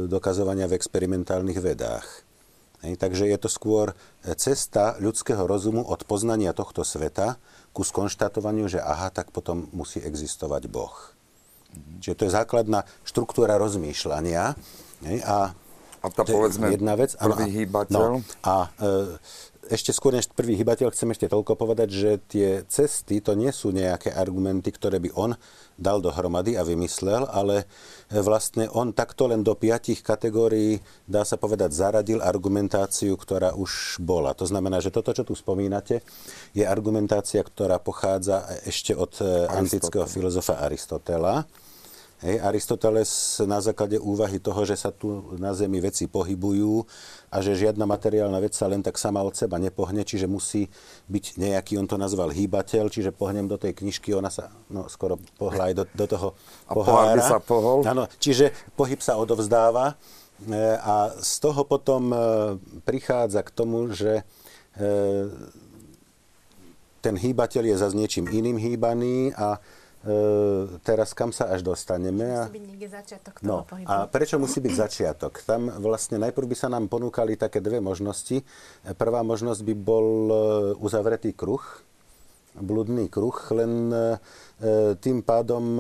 [0.09, 2.09] dokazovania v experimentálnych vedách.
[2.83, 3.95] Takže je to skôr
[4.35, 7.39] cesta ľudského rozumu od poznania tohto sveta
[7.71, 10.91] ku skonštatovaniu, že aha, tak potom musí existovať Boh.
[10.91, 11.99] Mm-hmm.
[12.03, 14.59] Čiže to je základná štruktúra rozmýšľania.
[15.23, 15.39] A
[16.03, 17.15] a tá povedzme jedna vec.
[17.15, 17.95] prvý ano, hýbateľ.
[17.95, 18.91] No, a e,
[19.71, 23.71] ešte skôr než prvý hybateľ chcem ešte toľko povedať, že tie cesty to nie sú
[23.71, 25.39] nejaké argumenty, ktoré by on
[25.79, 27.71] dal dohromady a vymyslel, ale
[28.11, 34.35] vlastne on takto len do piatich kategórií, dá sa povedať, zaradil argumentáciu, ktorá už bola.
[34.35, 36.03] To znamená, že toto, čo tu spomínate,
[36.53, 41.47] je argumentácia, ktorá pochádza ešte od e, antického filozofa Aristotela
[42.23, 46.87] Hej, Aristoteles na základe úvahy toho, že sa tu na Zemi veci pohybujú
[47.33, 50.69] a že žiadna materiálna vec sa len tak sama od seba nepohne, čiže musí
[51.09, 55.17] byť nejaký, on to nazval hýbateľ, čiže pohnem do tej knižky, ona sa no, skoro
[55.41, 56.29] pohla aj do, do toho
[56.69, 57.25] a pohára.
[57.25, 57.81] A sa pohol.
[57.89, 59.97] Áno, čiže pohyb sa odovzdáva
[60.45, 62.17] e, a z toho potom e,
[62.85, 64.21] prichádza k tomu, že
[64.77, 64.93] e,
[67.01, 69.57] ten hýbateľ je za niečím iným hýbaný a
[70.83, 72.27] teraz kam sa až dostaneme.
[72.27, 73.87] Musí byť niekde začiatok toho no, pohybu.
[73.87, 75.39] A prečo musí byť začiatok?
[75.47, 78.43] Tam vlastne najprv by sa nám ponúkali také dve možnosti.
[78.99, 80.35] Prvá možnosť by bol e,
[80.83, 81.63] uzavretý kruh,
[82.59, 84.07] bludný kruh, len e,
[84.99, 85.79] tým pádom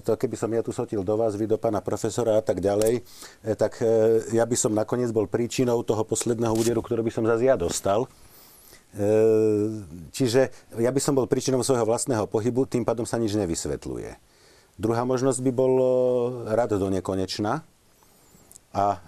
[0.00, 3.04] to keby som ja tu sotil do vás, vy do pána profesora a tak ďalej,
[3.60, 3.76] tak
[4.32, 8.08] ja by som nakoniec bol príčinou toho posledného úderu, ktorý by som zase ja dostal.
[8.90, 9.08] E,
[10.10, 14.10] čiže ja by som bol príčinou svojho vlastného pohybu, tým pádom sa nič nevysvetľuje.
[14.80, 15.74] Druhá možnosť by bol
[16.48, 17.62] rad do nekonečna.
[18.70, 18.98] A e,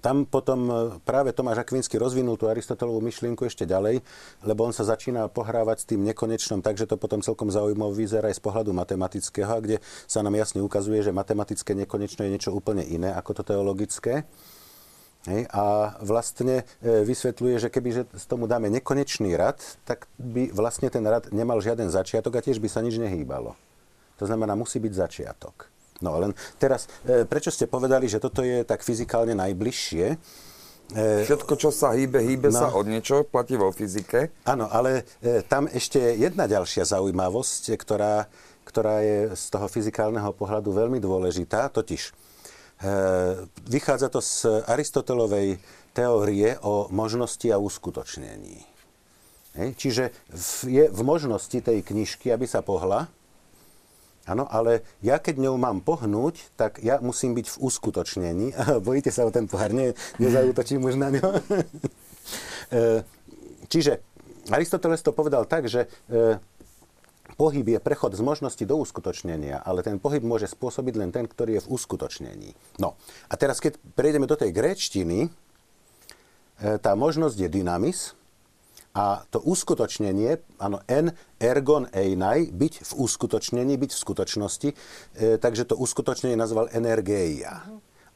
[0.00, 0.72] tam potom e,
[1.04, 4.00] práve Tomáš Akvinsky rozvinul tú Aristotelovú myšlienku ešte ďalej,
[4.40, 8.40] lebo on sa začína pohrávať s tým nekonečnom, takže to potom celkom zaujímavé vyzerá aj
[8.40, 9.76] z pohľadu matematického, kde
[10.08, 14.24] sa nám jasne ukazuje, že matematické nekonečno je niečo úplne iné ako to teologické.
[15.22, 20.50] Hej, a vlastne e, vysvetľuje, že keby že z tomu dáme nekonečný rad, tak by
[20.50, 23.54] vlastne ten rad nemal žiaden začiatok a tiež by sa nič nehýbalo.
[24.18, 25.70] To znamená, musí byť začiatok.
[26.02, 30.06] No len teraz, e, prečo ste povedali, že toto je tak fyzikálne najbližšie?
[30.90, 34.34] E, Všetko, čo sa hýbe, hýbe no, sa od niečo, platí vo fyzike.
[34.42, 35.06] Áno, ale
[35.46, 38.26] tam ešte jedna ďalšia zaujímavosť, ktorá,
[38.66, 42.10] ktorá je z toho fyzikálneho pohľadu veľmi dôležitá, totiž
[43.68, 45.62] vychádza to z Aristotelovej
[45.92, 48.64] teórie o možnosti a uskutočnení.
[49.52, 49.68] Hej.
[49.76, 50.04] Čiže
[50.64, 53.12] je v možnosti tej knižky, aby sa pohla,
[54.22, 58.46] Áno, ale ja keď ňou mám pohnúť, tak ja musím byť v uskutočnení.
[58.86, 61.26] Bojíte sa o ten pohár, ne, nezautočím už na ňo.
[62.72, 63.04] Eh,
[63.68, 64.00] čiže
[64.48, 66.40] Aristoteles to povedal tak, že eh,
[67.34, 71.58] pohyb je prechod z možnosti do uskutočnenia, ale ten pohyb môže spôsobiť len ten, ktorý
[71.58, 72.50] je v uskutočnení.
[72.78, 72.96] No
[73.28, 75.28] a teraz, keď prejdeme do tej gréčtiny, e,
[76.78, 78.14] tá možnosť je dynamis
[78.92, 84.74] a to uskutočnenie, áno, en ergon einai, byť v uskutočnení, byť v skutočnosti, e,
[85.40, 87.64] takže to uskutočnenie nazval energeia.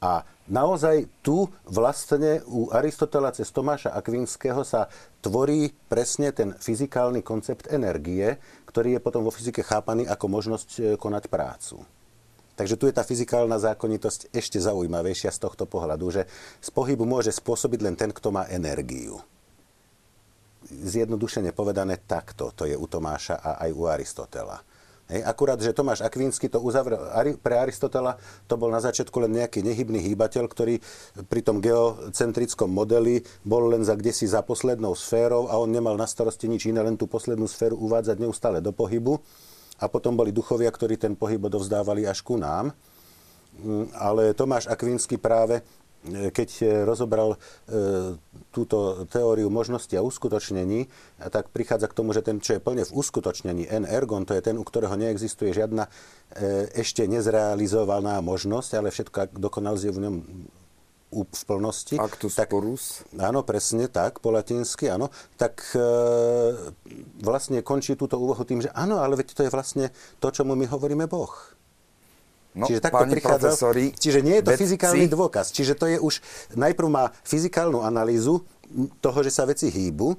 [0.01, 4.92] A naozaj tu vlastne u Aristotela cez Tomáša Akvinského sa
[5.24, 8.36] tvorí presne ten fyzikálny koncept energie,
[8.68, 11.80] ktorý je potom vo fyzike chápaný ako možnosť e, konať prácu.
[12.57, 16.22] Takže tu je tá fyzikálna zákonitosť ešte zaujímavejšia z tohto pohľadu, že
[16.61, 19.20] z pohybu môže spôsobiť len ten, kto má energiu.
[20.66, 24.61] Zjednodušene povedané takto, to je u Tomáša a aj u Aristotela.
[25.07, 26.98] Hej, akurát, že Tomáš Akvínsky to uzavrel
[27.38, 28.18] pre Aristotela,
[28.50, 30.82] to bol na začiatku len nejaký nehybný hýbateľ, ktorý
[31.30, 36.11] pri tom geocentrickom modeli bol len za kdesi za poslednou sférou a on nemal na
[36.11, 39.22] starosti nič iné, len tú poslednú sféru uvádzať neustále do pohybu.
[39.78, 42.74] A potom boli duchovia, ktorí ten pohyb odovzdávali až ku nám.
[43.62, 45.62] Mm, ale Tomáš Akvínsky práve
[46.32, 47.38] keď e, rozobral e,
[48.54, 50.88] túto teóriu možnosti a uskutočnení,
[51.30, 54.42] tak prichádza k tomu, že ten, čo je plne v uskutočnení, n ergon, to je
[54.42, 55.90] ten, u ktorého neexistuje žiadna e,
[56.78, 60.16] ešte nezrealizovaná možnosť, ale všetko dokonalosť je v ňom
[61.16, 61.96] v plnosti.
[61.96, 63.07] Actus tak, porus.
[63.16, 65.09] Áno, presne tak, po latinsky, áno.
[65.38, 65.86] Tak e,
[67.22, 69.84] vlastne končí túto úvahu tým, že áno, ale veď to je vlastne
[70.18, 71.55] to, čomu my hovoríme Boh.
[72.57, 74.62] No, čiže takto prichádza, profesori, čiže nie je to vedci.
[74.64, 75.52] fyzikálny dôkaz.
[75.52, 76.24] Čiže to je už,
[76.57, 78.48] najprv má fyzikálnu analýzu
[79.04, 80.16] toho, že sa veci hýbu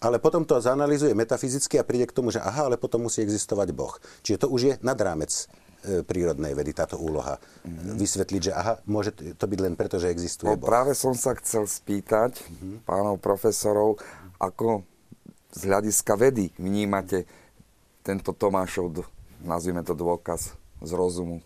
[0.00, 3.68] ale potom to zanalizuje metafyzicky a príde k tomu, že aha, ale potom musí existovať
[3.76, 3.92] Boh.
[4.24, 7.36] Čiže to už je nad rámec e, prírodnej vedy táto úloha.
[7.36, 8.00] Mm-hmm.
[8.00, 10.72] Vysvetliť, že aha, môže to byť len preto, že existuje no, Boh.
[10.72, 12.88] Práve som sa chcel spýtať mm-hmm.
[12.88, 14.00] pánov profesorov,
[14.40, 14.88] ako
[15.52, 17.28] z hľadiska vedy vnímate
[18.00, 19.04] tento Tomášov,
[19.44, 21.44] nazvime to dôkaz z rozumu.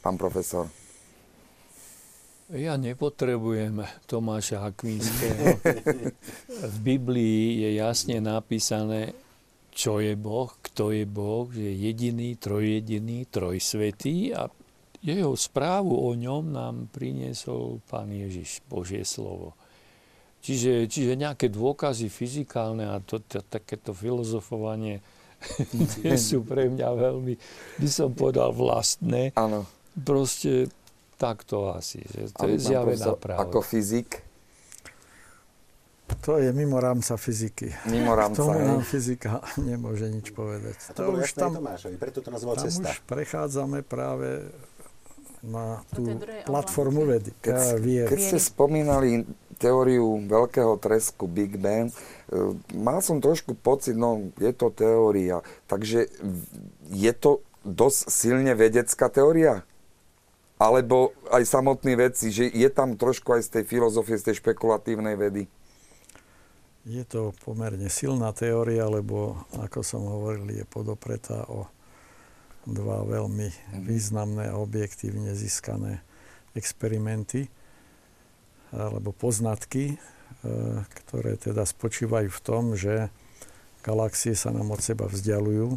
[0.00, 0.68] Pán profesor.
[2.50, 5.60] Ja nepotrebujem Tomáša Akvinského.
[6.74, 9.14] v Biblii je jasne napísané,
[9.70, 14.50] čo je Boh, kto je Boh, že je jediný, trojjediný, trojsvetý a
[14.98, 19.54] jeho správu o ňom nám priniesol Pán Ježiš, Božie slovo.
[20.42, 25.04] Čiže, čiže nejaké dôkazy fyzikálne a to, to, takéto filozofovanie
[26.18, 27.34] sú pre mňa veľmi,
[27.78, 29.32] by som povedal, vlastné.
[29.38, 29.70] Áno.
[29.98, 30.70] Proste
[31.20, 33.44] takto asi, že to je zjavená pravda.
[33.44, 34.24] Ako fyzik?
[36.26, 37.70] To je mimo rámca fyziky.
[37.86, 40.76] Mimo rámca, Tomu nám fyzika nemôže nič povedať.
[40.88, 42.90] A to, to bolo už tam, Tomášovi, preto to nazval tam cesta.
[42.90, 44.50] už prechádzame práve
[45.40, 46.04] na tú
[46.44, 47.32] platformu vedy.
[47.40, 47.80] Keď,
[48.12, 49.24] keď ste spomínali
[49.56, 51.96] teóriu veľkého tresku Big Bang, e,
[52.76, 56.12] mal som trošku pocit, no je to teória, takže
[56.92, 59.64] je to dosť silne vedecká teória?
[60.60, 65.16] Alebo aj samotní vedci, že je tam trošku aj z tej filozofie, z tej špekulatívnej
[65.16, 65.48] vedy?
[66.84, 71.64] Je to pomerne silná teória, lebo, ako som hovoril, je podopretá o
[72.68, 73.82] dva veľmi mhm.
[73.88, 76.04] významné a objektívne získané
[76.52, 77.48] experimenty
[78.70, 79.96] alebo poznatky, e,
[80.84, 83.10] ktoré teda spočívajú v tom, že
[83.82, 85.74] galaxie sa nám od seba vzdialujú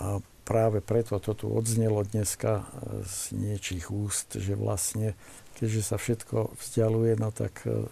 [0.00, 2.64] a práve preto to tu odznelo dneska e,
[3.08, 5.16] z niečích úst, že vlastne,
[5.56, 7.88] keďže sa všetko vzdialuje, no tak e,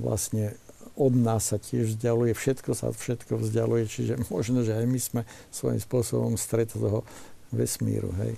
[0.00, 0.56] vlastne
[0.98, 5.22] od nás sa tiež vzdialuje, všetko sa všetko vzdialuje, čiže možno, že aj my sme
[5.52, 7.04] svojím spôsobom stred toho
[7.54, 8.34] vesmíru, hej.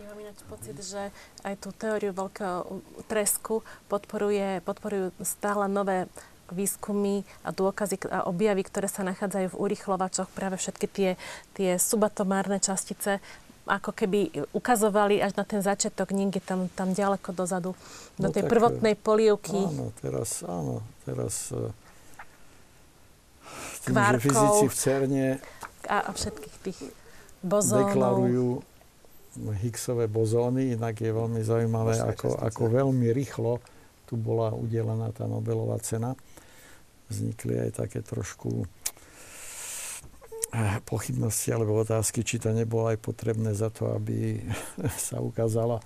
[0.00, 1.12] Ja mám ináč pocit, že
[1.44, 6.08] aj tú teóriu veľkého tresku podporuje, podporujú stále nové
[6.50, 11.10] výskumy a dôkazy a objavy, ktoré sa nachádzajú v urychlovačoch, práve všetky tie,
[11.54, 13.20] tie subatomárne častice,
[13.68, 17.76] ako keby ukazovali až na ten začiatok niekde tam, tam ďaleko dozadu,
[18.16, 19.60] no do tej tak, prvotnej polievky.
[19.60, 21.68] Áno, teraz, áno, teraz e,
[23.84, 25.26] tým, že fyzici v CERNE
[25.84, 26.78] a, a všetkých tých
[27.44, 27.92] bozónov.
[27.92, 28.48] deklarujú
[29.38, 33.62] Higgsové bozóny, inak je veľmi zaujímavé, ako, ako veľmi rýchlo
[34.08, 36.16] tu bola udelená tá Nobelová cena
[37.08, 38.64] vznikli aj také trošku
[40.52, 44.40] eh, pochybnosti alebo otázky, či to nebolo aj potrebné za to, aby
[45.08, 45.80] sa ukázala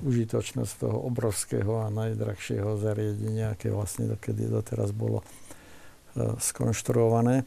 [0.00, 7.44] užitočnosť toho obrovského a najdrahšieho zariadenia, aké vlastne dokedy doteraz bolo eh, skonštruované.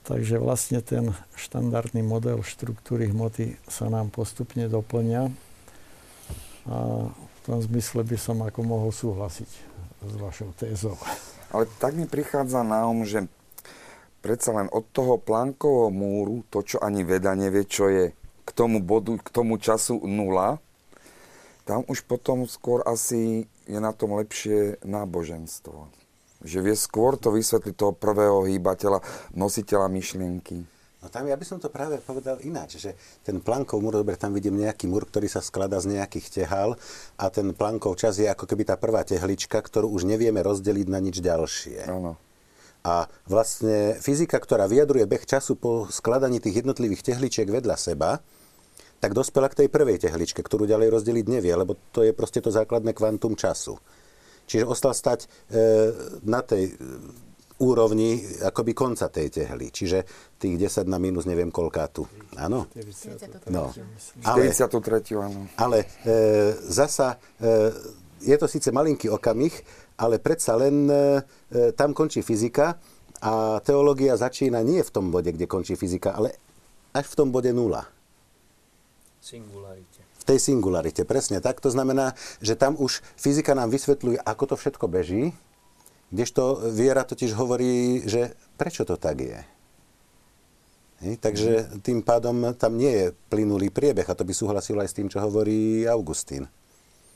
[0.00, 5.30] Takže vlastne ten štandardný model štruktúry hmoty sa nám postupne doplňa
[6.66, 6.76] a
[7.14, 9.50] v tom zmysle by som ako mohol súhlasiť
[10.00, 10.96] s vašou tézou.
[11.50, 13.26] Ale tak mi prichádza na um, že
[14.22, 18.14] predsa len od toho plánkovho múru, to, čo ani veda nevie, čo je
[18.46, 20.62] k tomu bodu, k tomu času nula,
[21.66, 25.86] tam už potom skôr asi je na tom lepšie náboženstvo.
[26.42, 29.04] Že vie skôr to vysvetliť toho prvého hýbateľa,
[29.36, 30.66] nositeľa myšlienky.
[31.00, 32.92] No tam ja by som to práve povedal ináč, že
[33.24, 36.76] ten plankov múr, dobre, tam vidím nejaký múr, ktorý sa skladá z nejakých tehál
[37.16, 41.00] a ten plankov čas je ako keby tá prvá tehlička, ktorú už nevieme rozdeliť na
[41.00, 41.88] nič ďalšie.
[41.88, 42.20] Áno.
[42.84, 48.20] A vlastne fyzika, ktorá vyjadruje beh času po skladaní tých jednotlivých tehličiek vedľa seba,
[49.00, 52.52] tak dospela k tej prvej tehličke, ktorú ďalej rozdeliť nevie, lebo to je proste to
[52.52, 53.80] základné kvantum času.
[54.44, 55.28] Čiže ostal stať e,
[56.28, 56.76] na tej
[57.60, 59.68] úrovni akoby konca tej tehly.
[59.68, 60.08] Čiže
[60.40, 62.08] tých 10 na minus neviem koľká tu.
[62.40, 62.66] Áno?
[63.52, 63.68] No.
[64.24, 65.20] Ale, 43.
[65.20, 65.44] áno.
[65.60, 66.16] Ale e,
[66.72, 69.52] zasa e, je to síce malinký okamih,
[70.00, 70.94] ale predsa len e,
[71.52, 72.80] e, tam končí fyzika
[73.20, 76.36] a teológia začína nie v tom bode, kde končí fyzika, ale
[76.96, 77.84] až v tom bode nula.
[79.20, 80.00] Singularite.
[80.20, 81.60] V tej singularite, presne tak.
[81.60, 85.32] To znamená, že tam už fyzika nám vysvetľuje, ako to všetko beží,
[86.10, 89.40] Kdežto viera totiž hovorí, že prečo to tak je.
[91.00, 94.96] Hej, takže tým pádom tam nie je plynulý priebeh a to by súhlasilo aj s
[95.00, 96.44] tým, čo hovorí Augustín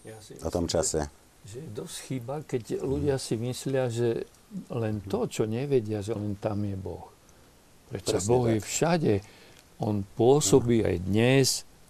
[0.05, 1.09] ja si o tom čase.
[1.49, 4.29] Že, že dosť chyba, keď ľudia si myslia, že
[4.69, 7.09] len to, čo nevedia, že len tam je Boh.
[7.89, 8.53] Prečo presne Boh tak.
[8.53, 9.15] je všade.
[9.81, 11.47] On pôsobí aj dnes,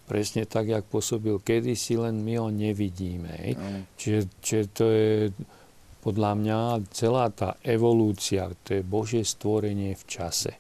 [0.07, 3.35] presne tak, jak pôsobil kedysi, len my ho nevidíme.
[3.35, 3.53] Hej.
[3.99, 5.13] Čiže, čiže to je
[6.05, 6.59] podľa mňa
[6.93, 10.53] celá tá evolúcia, to je Božie stvorenie v čase.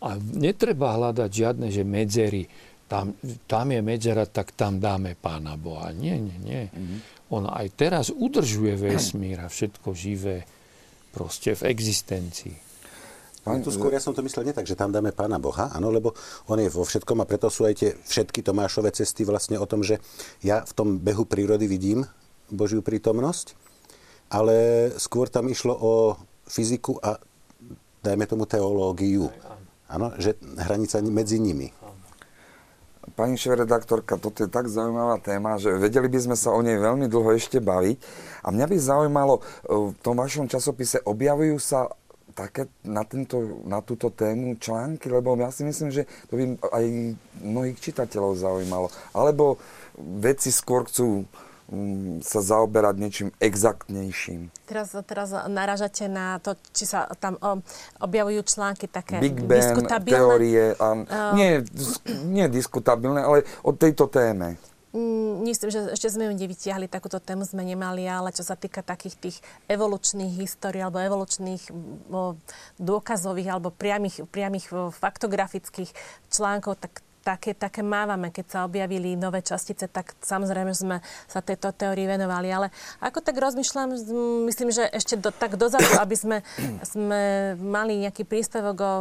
[0.00, 2.48] A netreba hľadať žiadne, že medzery.
[2.88, 3.12] Tam,
[3.44, 5.92] tam je medzera, tak tam dáme Pána Boha.
[5.92, 6.62] Nie, nie, nie.
[6.68, 6.98] Mm-hmm.
[7.32, 10.44] On aj teraz udržuje vesmír a všetko živé
[11.12, 12.56] proste v existencii.
[13.42, 15.90] Pán, tu skôr ja som to myslel nie tak, že tam dáme Pána Boha, áno,
[15.90, 16.14] lebo
[16.46, 19.82] on je vo všetkom a preto sú aj tie všetky Tomášové cesty vlastne o tom,
[19.82, 19.98] že
[20.46, 22.06] ja v tom behu prírody vidím
[22.52, 23.58] Božiu prítomnosť,
[24.32, 25.92] ale skôr tam išlo o
[26.48, 27.20] fyziku a
[28.00, 29.28] dajme tomu teológiu.
[29.92, 31.68] Áno, že hranica medzi nimi.
[33.12, 37.12] Pani šéf-redaktorka, toto je tak zaujímavá téma, že vedeli by sme sa o nej veľmi
[37.12, 38.00] dlho ešte baviť.
[38.40, 41.92] A mňa by zaujímalo, v tom vašom časopise objavujú sa
[42.32, 46.84] také na, tento, na túto tému články, lebo ja si myslím, že to by aj
[47.44, 48.88] mnohých čitateľov zaujímalo.
[49.12, 49.60] Alebo
[50.00, 51.28] vedci skôr chcú
[52.20, 54.52] sa zaoberať niečím exaktnejším.
[54.68, 57.40] Teraz, teraz naražate na to, či sa tam
[58.00, 60.16] objavujú články také Big Bang, diskutabilné.
[60.16, 61.64] teórie, a, uh, nie,
[62.28, 64.60] nie diskutabilné, ale o tejto téme.
[64.92, 68.84] Mm, myslím, že ešte sme ju nevytiahli, takúto tému sme nemali, ale čo sa týka
[68.84, 71.72] takých tých evolučných histórií alebo evolučných
[72.76, 75.88] dôkazových alebo priamých, priamých faktografických
[76.28, 80.98] článkov, tak také, také mávame, keď sa objavili nové častice, tak samozrejme sme
[81.30, 82.50] sa tejto teórii venovali.
[82.50, 82.68] Ale
[82.98, 83.94] ako tak rozmýšľam,
[84.50, 86.38] myslím, že ešte do, tak dozadu, aby sme,
[86.82, 88.94] sme mali nejaký príspevok o,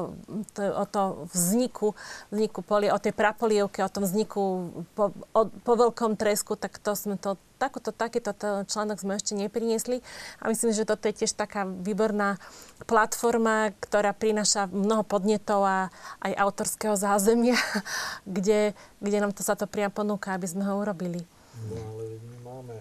[0.53, 1.01] to, o to
[1.33, 1.97] vzniku,
[2.29, 6.93] vzniku poli, o tej prapolievke, o tom vzniku po, o, po veľkom tresku, tak to
[6.93, 8.33] sme to takúto, takýto
[8.65, 10.01] článok sme ešte nepriniesli
[10.41, 12.41] a myslím, že toto je tiež taká výborná
[12.89, 15.93] platforma, ktorá prináša mnoho podnetov a
[16.25, 17.53] aj autorského zázemia,
[18.25, 21.21] kde, kde nám to sa to priam ponúka, aby sme ho urobili.
[21.69, 22.75] No ale my máme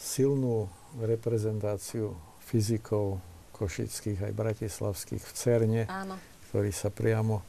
[0.00, 2.16] silnú reprezentáciu
[2.48, 3.20] fyzikov
[3.52, 6.16] košických aj bratislavských v CERNE, Áno.
[6.48, 7.44] ktorí sa priamo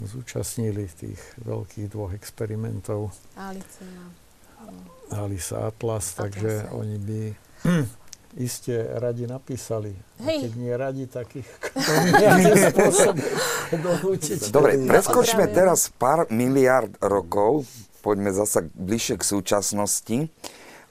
[0.00, 3.14] zúčastnili tých veľkých dvoch experimentov.
[3.36, 4.23] Alicea.
[5.14, 7.20] Alisa Atlas, takže oni by
[8.46, 9.94] iste radi napísali.
[10.22, 10.48] Hej.
[10.48, 11.46] keď nie radi, tak ich
[14.54, 17.66] Dobre, preskočme teraz pár miliard rokov,
[18.02, 20.18] poďme zasa bližšie k súčasnosti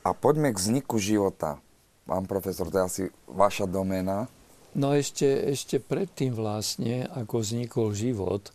[0.03, 1.59] a poďme k vzniku života.
[2.03, 4.27] Pán profesor, to je asi vaša doména.
[4.73, 8.49] No ešte, ešte predtým vlastne, ako vznikol život,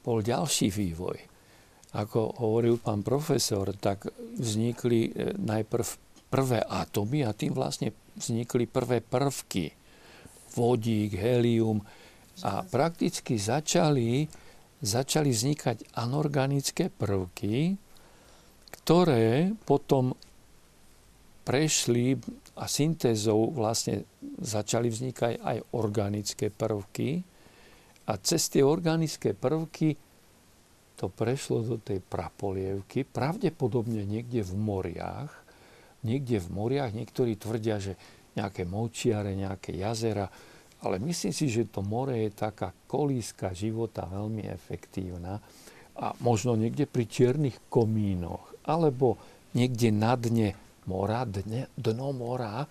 [0.00, 1.27] bol ďalší vývoj
[1.96, 5.10] ako hovoril pán profesor, tak vznikli e,
[5.40, 5.86] najprv
[6.28, 9.72] prvé atómy a tým vlastne vznikli prvé prvky.
[10.52, 11.80] Vodík, helium
[12.44, 14.28] a prakticky začali,
[14.80, 17.74] začali vznikať anorganické prvky,
[18.82, 20.14] ktoré potom
[21.42, 22.20] prešli
[22.60, 24.04] a syntézou vlastne
[24.38, 27.24] začali vznikať aj organické prvky
[28.08, 30.07] a cez tie organické prvky
[30.98, 35.30] to prešlo do tej prapolievky, pravdepodobne niekde v moriach.
[36.02, 37.94] Niekde v moriach, niektorí tvrdia, že
[38.34, 40.26] nejaké močiare, nejaké jazera,
[40.82, 45.42] ale myslím si, že to more je taká kolíska života veľmi efektívna
[45.98, 49.18] a možno niekde pri čiernych komínoch, alebo
[49.58, 50.54] niekde na dne
[50.86, 52.62] mora, dne, dno mora,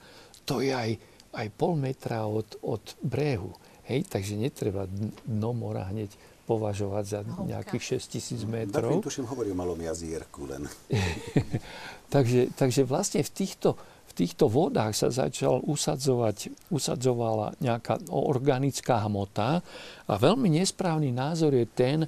[0.48, 0.92] to je aj,
[1.36, 3.52] aj pol metra od, od brehu.
[3.92, 4.88] Hej, takže netreba
[5.28, 6.12] dno mora hneď
[6.48, 9.04] považovať za nejakých 6 tisíc metrov.
[9.04, 10.64] Tak tuším, hovorí o malom jazierku len.
[12.14, 13.76] takže, takže vlastne v týchto,
[14.08, 19.60] v týchto vodách sa začal usadzovať, usadzovala nejaká organická hmota
[20.08, 22.08] a veľmi nesprávny názor je ten,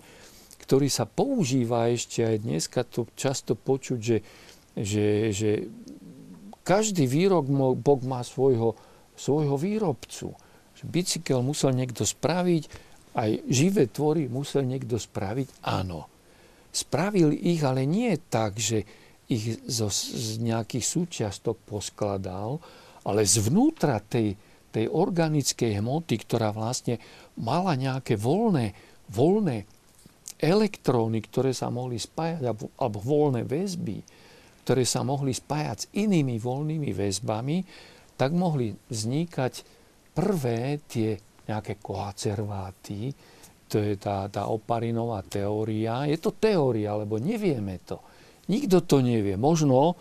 [0.64, 4.18] ktorý sa používa ešte aj dneska, to často počuť, že,
[4.78, 5.52] že, že
[6.64, 8.78] každý výrobok má svojho,
[9.18, 10.38] svojho výrobcu.
[10.86, 12.89] Bicykel musel niekto spraviť,
[13.20, 15.68] aj živé tvory musel niekto spraviť?
[15.68, 16.08] Áno.
[16.72, 18.88] Spravil ich, ale nie tak, že
[19.30, 22.58] ich zo, z nejakých súčiastok poskladal,
[23.04, 24.34] ale zvnútra tej,
[24.72, 26.98] tej organickej hmoty, ktorá vlastne
[27.38, 28.74] mala nejaké voľné,
[29.12, 29.68] voľné
[30.40, 34.02] elektróny, ktoré sa mohli spájať, alebo, alebo voľné väzby,
[34.64, 37.58] ktoré sa mohli spájať s inými voľnými väzbami,
[38.16, 39.54] tak mohli vznikať
[40.16, 43.12] prvé tie nejaké koacerváty,
[43.70, 46.10] to je tá, tá oparinová teória.
[46.10, 48.02] Je to teória, lebo nevieme to.
[48.50, 49.38] Nikto to nevie.
[49.38, 49.96] Možno e,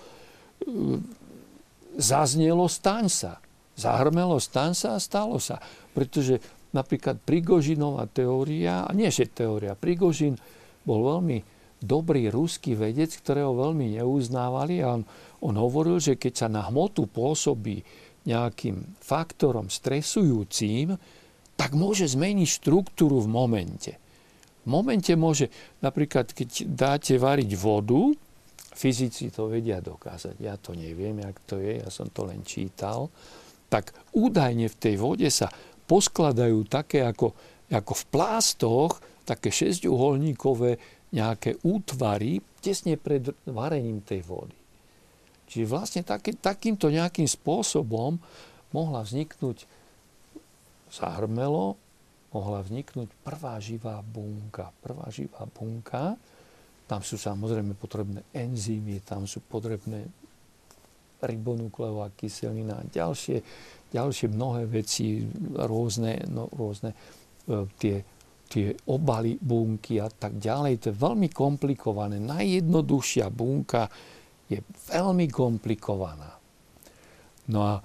[2.00, 3.32] zaznelo staň sa.
[3.76, 5.60] Zahrmelo staň sa a stalo sa.
[5.92, 6.40] Pretože
[6.72, 10.40] napríklad Prigožinová teória, a nie že teória, Prigožin
[10.88, 11.44] bol veľmi,
[11.78, 15.02] dobrý ruský vedec, ktorého veľmi neuznávali a on,
[15.44, 17.84] on hovoril, že keď sa na hmotu pôsobí
[18.26, 20.98] nejakým faktorom stresujúcim,
[21.58, 23.92] tak môže zmeniť štruktúru v momente.
[24.62, 25.50] V momente môže,
[25.82, 28.14] napríklad keď dáte variť vodu,
[28.78, 33.10] fyzici to vedia dokázať, ja to neviem, jak to je, ja som to len čítal,
[33.66, 35.50] tak údajne v tej vode sa
[35.90, 37.34] poskladajú také ako,
[37.74, 38.92] ako v plástoch,
[39.26, 40.78] také šesťuholníkové
[41.10, 44.56] nejaké útvary tesne pred varením tej vody.
[45.48, 48.20] Čiže vlastne taký, takýmto nejakým spôsobom
[48.76, 49.64] mohla vzniknúť,
[50.90, 51.76] zahrmelo,
[52.32, 54.72] mohla vzniknúť prvá živá bunka.
[54.84, 56.16] Prvá živá bunka,
[56.88, 60.08] tam sú samozrejme potrebné enzymy, tam sú potrebné
[61.20, 63.42] ribonukleová kyselina a ďalšie,
[63.90, 65.26] ďalšie mnohé veci,
[65.58, 67.96] rôzne, no, rôzne e, tie,
[68.46, 70.78] tie obaly bunky a tak ďalej.
[70.80, 72.22] To je veľmi komplikované.
[72.22, 73.90] Najjednoduchšia bunka
[74.46, 76.38] je veľmi komplikovaná.
[77.50, 77.82] No a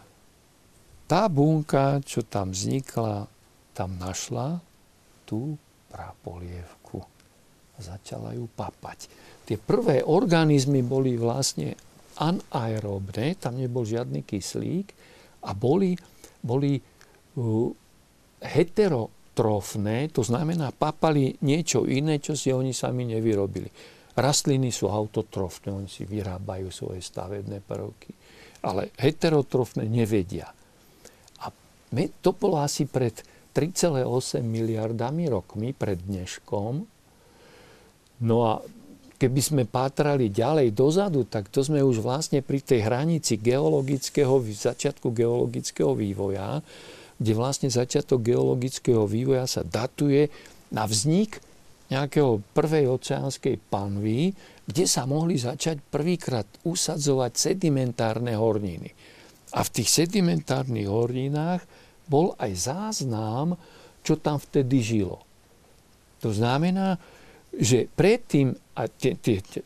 [1.07, 3.27] tá bunka, čo tam vznikla,
[3.73, 4.61] tam našla
[5.23, 5.57] tú
[5.89, 6.83] prapolievku
[7.83, 9.09] začala ju papať.
[9.43, 11.73] Tie prvé organizmy boli vlastne
[12.21, 14.87] anaerobné, tam nebol žiadny kyslík
[15.43, 15.97] a boli,
[16.39, 17.69] boli uh,
[18.39, 23.67] heterotrofné, to znamená papali niečo iné, čo si oni sami nevyrobili.
[24.13, 28.13] Rastliny sú autotrofné, oni si vyrábajú svoje stavebné prvky,
[28.61, 30.53] ale heterotrofné nevedia.
[31.93, 33.21] To bolo asi pred
[33.53, 36.73] 3,8 miliardami rokmi, pred dneškom.
[38.25, 38.57] No a
[39.21, 45.13] keby sme pátrali ďalej dozadu, tak to sme už vlastne pri tej hranici geologického, začiatku
[45.13, 46.65] geologického vývoja,
[47.21, 50.33] kde vlastne začiatok geologického vývoja sa datuje
[50.73, 51.37] na vznik
[51.93, 54.33] nejakého prvej oceánskej panvy,
[54.65, 58.89] kde sa mohli začať prvýkrát usadzovať sedimentárne horniny.
[59.53, 63.55] A v tých sedimentárnych horninách bol aj záznam,
[64.03, 65.23] čo tam vtedy žilo.
[66.23, 66.99] To znamená,
[67.53, 69.61] že predtým, a tie, tie, tie,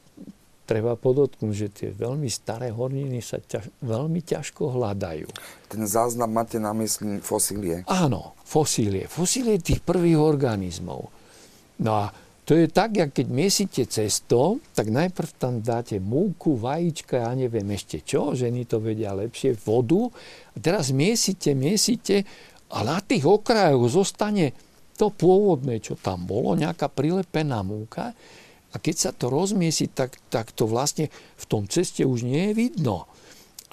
[0.68, 5.28] treba podotknúť, že tie veľmi staré horniny sa ťaž, veľmi ťažko hľadajú.
[5.72, 7.88] Ten záznam máte na mysli fosílie?
[7.88, 9.08] Áno, fosílie.
[9.08, 11.08] Fosílie tých prvých organizmov.
[11.80, 12.12] No a
[12.48, 17.68] to je tak, jak keď miesite cesto, tak najprv tam dáte múku, vajíčka, ja neviem
[17.76, 20.08] ešte čo, ženy to vedia lepšie, vodu.
[20.56, 22.24] A teraz miesite, miesite
[22.72, 24.56] a na tých okrajoch zostane
[24.96, 28.16] to pôvodné, čo tam bolo, nejaká prilepená múka.
[28.72, 32.54] A keď sa to rozmiesi, tak, tak to vlastne v tom ceste už nie je
[32.56, 33.12] vidno.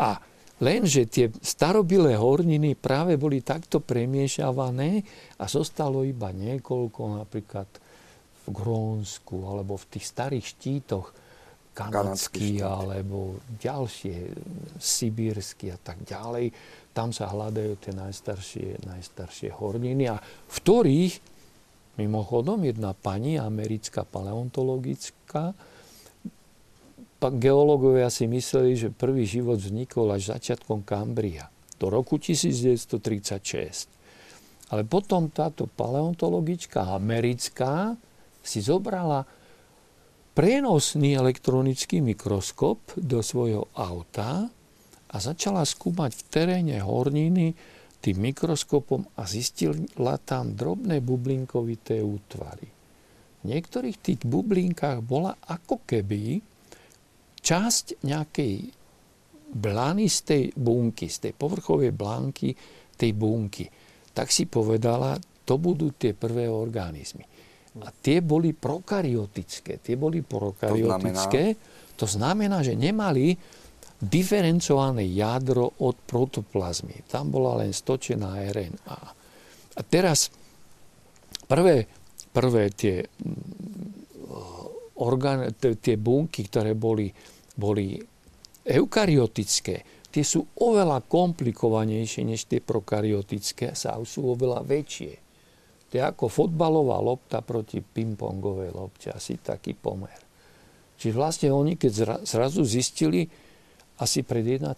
[0.03, 0.18] A
[0.62, 5.03] Lenže tie starobilé horniny práve boli takto premiešavané
[5.43, 7.66] a zostalo iba niekoľko, napríklad
[8.45, 11.07] v Grónsku alebo v tých starých štítoch
[11.75, 14.31] kanadský alebo ďalšie,
[14.79, 16.55] sibírsky a tak ďalej.
[16.95, 21.15] Tam sa hľadajú tie najstaršie, najstaršie horniny a v ktorých
[21.99, 25.55] mimochodom jedna pani americká paleontologická
[27.25, 31.49] geológovia si mysleli, že prvý život vznikol až začiatkom Kambria
[31.81, 33.89] do roku 1936.
[34.73, 37.97] Ale potom táto paleontologička americká
[38.45, 39.25] si zobrala
[40.37, 44.47] prenosný elektronický mikroskop do svojho auta
[45.09, 47.57] a začala skúmať v teréne horniny
[48.05, 52.69] tým mikroskopom a zistila tam drobné bublinkovité útvary.
[53.41, 56.43] V niektorých tých bublinkách bola ako keby
[57.41, 58.55] časť nejakej
[59.55, 62.53] blany z tej bunky, z tej povrchovej blánky
[62.99, 63.71] tej bunky.
[64.12, 67.25] Tak si povedala, to budú tie prvé organizmy.
[67.83, 69.83] A tie boli prokaryotické.
[69.83, 71.43] Tie boli prokaryotické.
[71.55, 73.35] To znamená, to znamená že nemali
[73.99, 77.09] diferencované jadro od protoplazmy.
[77.09, 79.01] Tam bola len stočená RNA.
[79.75, 80.31] A teraz
[81.49, 81.89] prvé,
[82.31, 87.11] prvé tie, mm, orgán, tie bunky, ktoré boli,
[87.59, 87.99] boli
[88.63, 95.24] eukaryotické, tie sú oveľa komplikovanejšie než tie prokaryotické a sú oveľa väčšie.
[95.95, 100.19] To je ako fotbalová lopta proti pingpongovej lopte, asi taký pomer.
[100.99, 103.23] Čiže vlastne oni, keď zrazu zistili
[104.03, 104.75] asi pred 1,5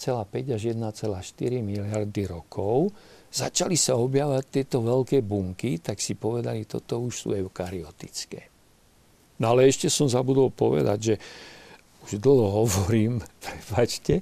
[0.52, 2.92] až 1,4 miliardy rokov,
[3.32, 8.52] začali sa objavať tieto veľké bunky, tak si povedali, toto už sú eukaryotické.
[9.40, 11.14] No ale ešte som zabudol povedať, že
[12.04, 14.20] už dlho hovorím, prepačte,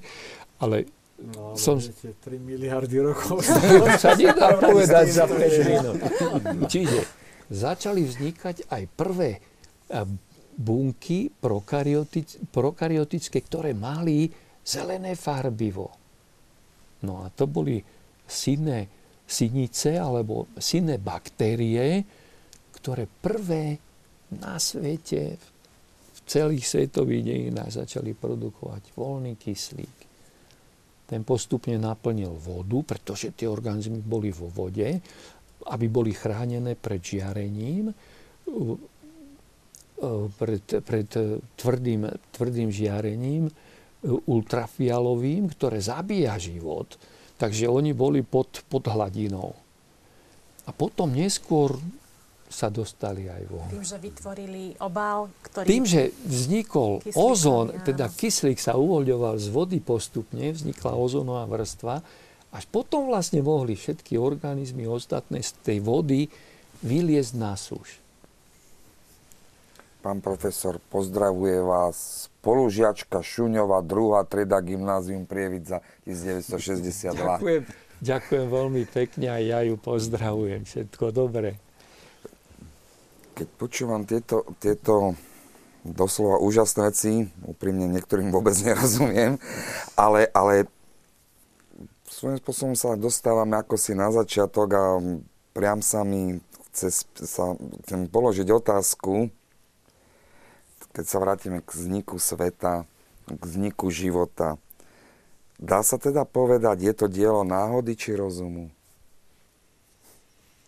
[0.62, 1.78] ale No, som...
[1.78, 3.47] 3 miliardy rokov.
[4.03, 5.99] sa nedá povedať za 5 minút.
[6.66, 7.01] Čiže
[7.55, 9.31] začali vznikať aj prvé
[10.55, 11.31] bunky
[12.51, 14.27] prokaryotické, ktoré mali
[14.65, 15.93] zelené farbivo.
[17.05, 17.78] No a to boli
[18.24, 18.89] syné
[19.24, 22.05] synice alebo syné baktérie,
[22.81, 23.77] ktoré prvé
[24.41, 25.36] na svete
[26.15, 30.14] v celých svetových dejinách začali produkovať voľný kyslík.
[31.15, 34.99] Ten postupne naplnil vodu, pretože tie organizmy boli vo vode,
[35.70, 37.95] aby boli chránené pred žiarením,
[40.35, 41.07] pred, pred
[41.55, 43.47] tvrdým, tvrdým žiarením,
[44.27, 46.99] ultrafialovým, ktoré zabíja život.
[47.39, 49.55] Takže oni boli pod, pod hladinou.
[50.66, 51.78] A potom neskôr
[52.55, 53.66] sa dostali aj von.
[53.66, 55.66] Tým, že vytvorili obal, ktorý...
[55.66, 61.98] Tým, že vznikol ozón, teda kyslík sa uvoľňoval z vody postupne, vznikla ozónová vrstva,
[62.55, 66.31] až potom vlastne mohli všetky organizmy ostatné z tej vody
[66.86, 67.98] vyliezť na súž.
[70.05, 77.16] Pán profesor, pozdravuje vás spolužiačka Šuňova, druhá treda gymnázium Prievidza 1962.
[77.18, 77.62] Ďakujem,
[78.05, 80.62] ďakujem veľmi pekne a ja ju pozdravujem.
[80.62, 81.64] Všetko dobré.
[83.35, 85.19] Keď počúvam tieto, tieto
[85.85, 87.12] doslova úžasné veci,
[87.44, 89.36] úprimne niektorým vôbec nerozumiem,
[89.98, 90.70] ale, ale
[92.09, 94.85] svojím spôsobom sa dostávame ako si na začiatok a
[95.52, 96.40] priam sa mi
[96.73, 97.52] chce, sa,
[97.85, 99.28] chcem položiť otázku,
[100.94, 102.86] keď sa vrátime k vzniku sveta,
[103.27, 104.56] k vzniku života.
[105.59, 108.70] Dá sa teda povedať, je to dielo náhody či rozumu?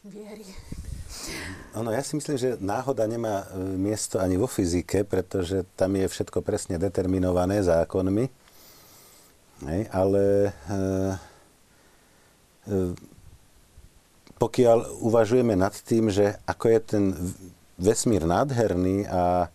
[0.07, 0.47] Viery.
[1.77, 6.09] Ono, ja si myslím, že náhoda nemá e, miesto ani vo fyzike, pretože tam je
[6.09, 8.33] všetko presne determinované zákonmi.
[9.69, 10.51] Hej, ale e,
[12.69, 12.77] e,
[14.41, 17.05] pokiaľ uvažujeme nad tým, že ako je ten
[17.77, 19.49] vesmír nádherný a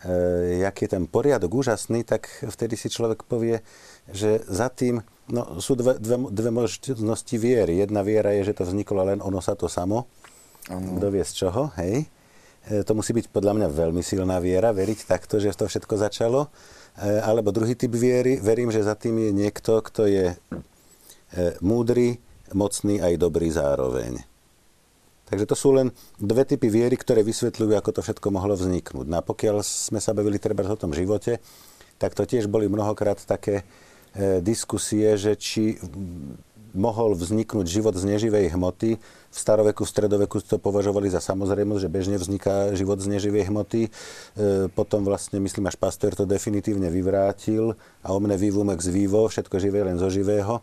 [0.00, 3.60] e, jak je ten poriadok úžasný, tak vtedy si človek povie,
[4.08, 7.84] že za tým no, sú dve, dve, dve možnosti viery.
[7.84, 10.08] Jedna viera je, že to vzniklo len ono sa to samo
[10.66, 10.98] Ano.
[10.98, 12.10] Kto vie z čoho, hej?
[12.66, 16.50] E, to musí byť podľa mňa veľmi silná viera, veriť takto, že to všetko začalo.
[16.98, 20.36] E, alebo druhý typ viery, verím, že za tým je niekto, kto je e,
[21.62, 22.18] múdry,
[22.50, 24.22] mocný aj dobrý zároveň.
[25.26, 25.90] Takže to sú len
[26.22, 29.06] dve typy viery, ktoré vysvetľujú, ako to všetko mohlo vzniknúť.
[29.10, 31.42] No a pokiaľ sme sa bavili treba o tom živote,
[31.98, 33.66] tak to tiež boli mnohokrát také
[34.14, 35.78] e, diskusie, že či
[36.76, 39.00] mohol vzniknúť život z neživej hmoty.
[39.00, 43.82] V staroveku, v stredoveku to považovali za samozrejmosť, že bežne vzniká život z neživej hmoty.
[43.88, 43.90] E,
[44.70, 47.74] potom vlastne, myslím, až Pasteur to definitívne vyvrátil
[48.04, 50.60] a omne vivum ex vivo, všetko živé len zo živého.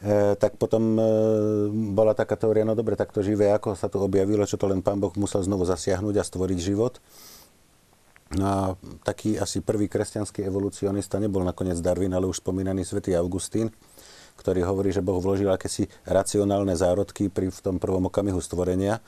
[0.00, 1.02] E, tak potom e,
[1.96, 4.84] bola taká teória, no dobre, tak to živé, ako sa to objavilo, čo to len
[4.84, 7.00] pán Boh musel znovu zasiahnuť a stvoriť život.
[8.30, 8.58] No a
[9.02, 13.74] taký asi prvý kresťanský evolucionista nebol nakoniec Darwin, ale už spomínaný svätý Augustín,
[14.40, 19.04] ktorý hovorí, že Boh vložil akési racionálne zárodky pri v tom prvom okamihu stvorenia.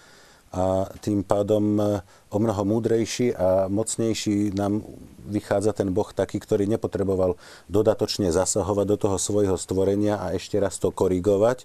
[0.52, 4.84] A tým pádom e, o mnoho múdrejší a mocnejší nám
[5.24, 7.40] vychádza ten Boh taký, ktorý nepotreboval
[7.72, 11.64] dodatočne zasahovať do toho svojho stvorenia a ešte raz to korigovať,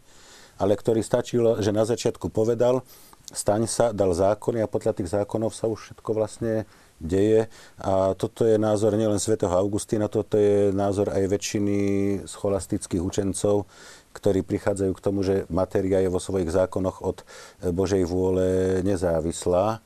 [0.56, 2.80] ale ktorý stačilo, že na začiatku povedal,
[3.28, 6.64] staň sa, dal zákony a podľa tých zákonov sa už všetko vlastne
[6.98, 7.50] deje.
[7.82, 11.78] A toto je názor nielen svätého Augustína, toto je názor aj väčšiny
[12.26, 13.70] scholastických učencov,
[14.14, 17.22] ktorí prichádzajú k tomu, že matéria je vo svojich zákonoch od
[17.62, 19.86] Božej vôle nezávislá.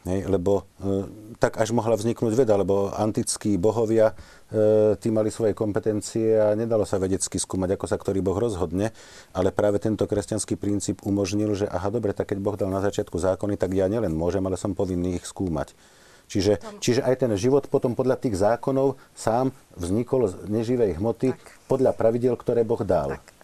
[0.00, 1.04] Hej, lebo e,
[1.36, 4.16] tak až mohla vzniknúť veda, lebo antickí bohovia
[4.48, 8.96] e, tí mali svoje kompetencie a nedalo sa vedecky skúmať, ako sa ktorý boh rozhodne,
[9.36, 13.20] ale práve tento kresťanský princíp umožnil, že aha, dobre, tak keď Boh dal na začiatku
[13.20, 15.76] zákony, tak ja nielen môžem, ale som povinný ich skúmať.
[16.30, 21.42] Čiže, čiže aj ten život potom podľa tých zákonov sám vznikol z neživej hmoty tak.
[21.66, 23.18] podľa pravidel, ktoré Boh dal.
[23.18, 23.34] Tak.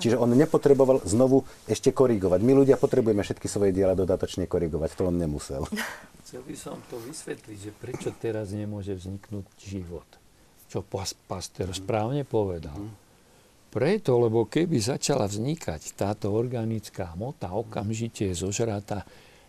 [0.00, 2.40] Čiže on nepotreboval znovu ešte korigovať.
[2.40, 5.68] My ľudia potrebujeme všetky svoje diela dodatočne korigovať, to on nemusel.
[6.24, 10.08] Chcel by som to vysvetliť, že prečo teraz nemôže vzniknúť život.
[10.72, 10.80] Čo
[11.28, 12.80] pastor správne povedal.
[12.80, 13.12] Mhm.
[13.70, 19.06] Preto, lebo keby začala vznikať táto organická hmota, okamžite je zožratá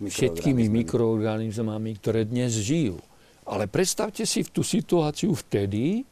[0.07, 2.98] všetkými mikroorganizmami, ktoré dnes žijú.
[3.45, 6.06] Ale predstavte si tú situáciu vtedy,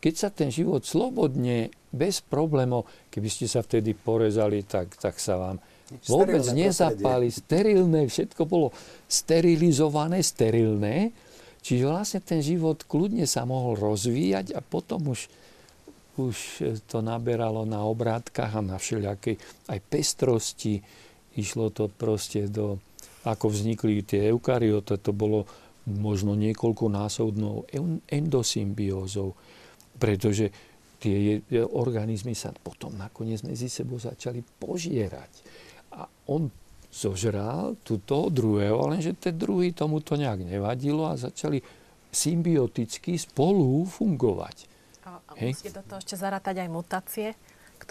[0.00, 5.36] keď sa ten život slobodne, bez problémov, keby ste sa vtedy porezali, tak, tak sa
[5.36, 5.56] vám
[6.06, 7.28] vôbec nezapáli.
[7.34, 8.70] Sterilné, všetko bolo
[9.10, 11.10] sterilizované, sterilné.
[11.60, 15.28] Čiže vlastne ten život kľudne sa mohol rozvíjať a potom už,
[16.16, 16.36] už
[16.88, 19.36] to naberalo na obrátkach a na všelijakej
[19.68, 20.80] aj pestrosti.
[21.36, 22.80] Išlo to proste do,
[23.24, 25.44] ako vznikli tie eukaryoty, to bolo
[25.88, 27.68] možno niekoľkonásobnou
[28.08, 29.32] endosymbiózou,
[29.96, 30.52] pretože
[31.00, 31.40] tie
[31.72, 35.32] organizmy sa potom nakoniec medzi sebou začali požierať.
[35.96, 36.52] A on
[36.90, 41.62] zožral tu toho druhého, lenže ten druhý tomu to nejak nevadilo a začali
[42.10, 44.56] symbioticky spolu fungovať.
[45.06, 47.28] A, a musíte do toho ešte zarátať aj mutácie,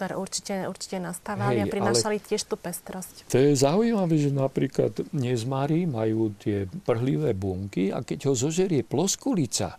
[0.00, 3.28] ktoré určite, určite nastávali Hej, a prinášali tiež tú pestrosť.
[3.28, 9.76] To je zaujímavé, že napríklad nezmary majú tie prhlivé bunky a keď ho zožerie ploskulica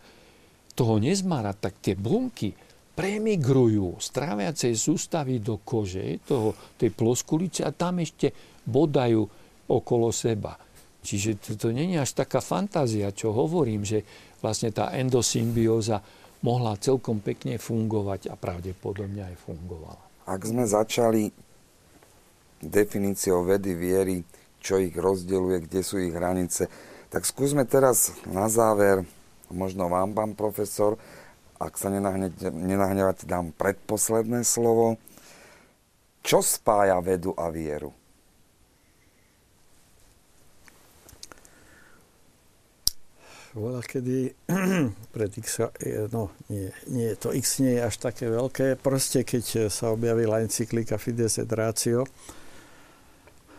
[0.78, 2.54] toho nezmara, tak tie bunky
[2.94, 8.30] premigrujú z tráviacej sústavy do kože toho, tej ploskulice a tam ešte
[8.62, 9.26] bodajú
[9.74, 10.54] okolo seba.
[11.02, 14.06] Čiže to, to je až taká fantázia, čo hovorím, že
[14.38, 15.98] vlastne tá endosymbióza
[16.46, 20.11] mohla celkom pekne fungovať a pravdepodobne aj fungovala.
[20.32, 21.28] Ak sme začali
[22.64, 24.24] definíciou vedy viery,
[24.64, 26.72] čo ich rozdeluje, kde sú ich hranice,
[27.12, 29.04] tak skúsme teraz na záver,
[29.52, 30.96] možno vám, pán profesor,
[31.60, 34.96] ak sa nenahnevate, dám predposledné slovo.
[36.24, 37.92] Čo spája vedu a vieru?
[43.52, 44.32] Voľa kedy
[45.16, 45.60] pred X,
[46.16, 48.80] no nie, nie, to X nie je až také veľké.
[48.80, 52.08] Proste keď sa objavila encyklika Fides et Ratio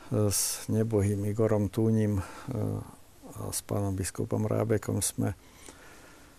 [0.09, 2.25] s nebohým Igorom Túnim
[3.37, 5.37] a s pánom biskupom Rábekom sme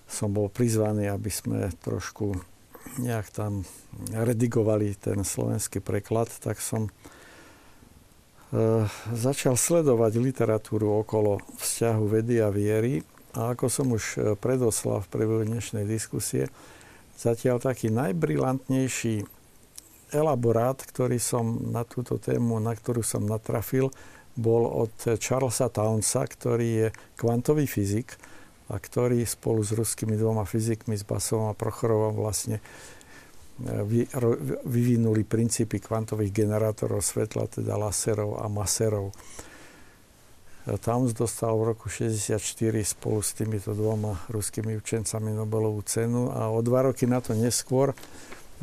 [0.10, 2.34] som bol prizvaný, aby sme trošku
[3.02, 3.66] nejak tam
[4.10, 6.90] redigovali ten slovenský preklad, tak som
[9.14, 13.02] začal sledovať literatúru okolo vzťahu vedy a viery
[13.34, 16.54] a ako som už e, predoslal v priebehu dnešnej diskusie,
[17.18, 19.26] zatiaľ taký najbrilantnejší
[20.14, 23.90] elaborát, ktorý som na túto tému, na ktorú som natrafil,
[24.38, 26.88] bol od Charlesa Townsa, ktorý je
[27.18, 28.18] kvantový fyzik,
[28.72, 32.64] a ktorí spolu s ruskými dvoma fyzikmi, s Basovom a Prochorovom vlastne e,
[34.66, 39.10] vyvinuli princípy kvantových generátorov svetla, teda laserov a maserov.
[40.64, 46.64] Towns dostal v roku 1964 spolu s týmito dvoma ruskými učencami Nobelovú cenu a o
[46.64, 47.92] dva roky na to neskôr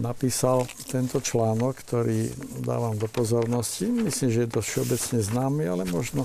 [0.01, 2.33] napísal tento článok, ktorý
[2.65, 3.85] dávam do pozornosti.
[3.85, 6.25] Myslím, že je to všeobecne známy, ale možno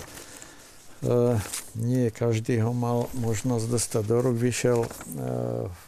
[1.06, 1.38] E,
[1.76, 4.36] nie každý ho mal možnosť dostať do rúk.
[4.40, 4.90] Vyšiel e,
[5.70, 5.88] v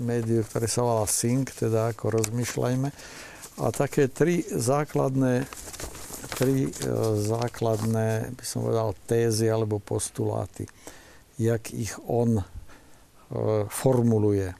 [0.00, 2.88] médiu, ktoré sa volá Sync, teda ako rozmýšľajme.
[3.56, 5.44] A také tri základné,
[6.26, 6.70] tri e,
[7.22, 10.66] základné, by som povedal, tézy alebo postuláty,
[11.38, 12.42] jak ich on
[13.66, 14.54] formuluje.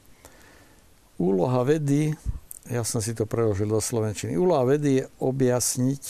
[1.23, 2.11] Úloha vedy,
[2.67, 6.03] ja som si to preložil do Slovenčiny, úloha vedy je objasniť,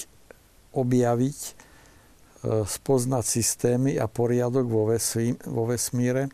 [0.73, 1.39] objaviť
[2.37, 6.29] E, spoznať systémy a poriadok vo, vo vesmíre,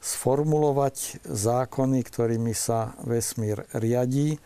[0.00, 4.40] sformulovať zákony, ktorými sa vesmír riadí.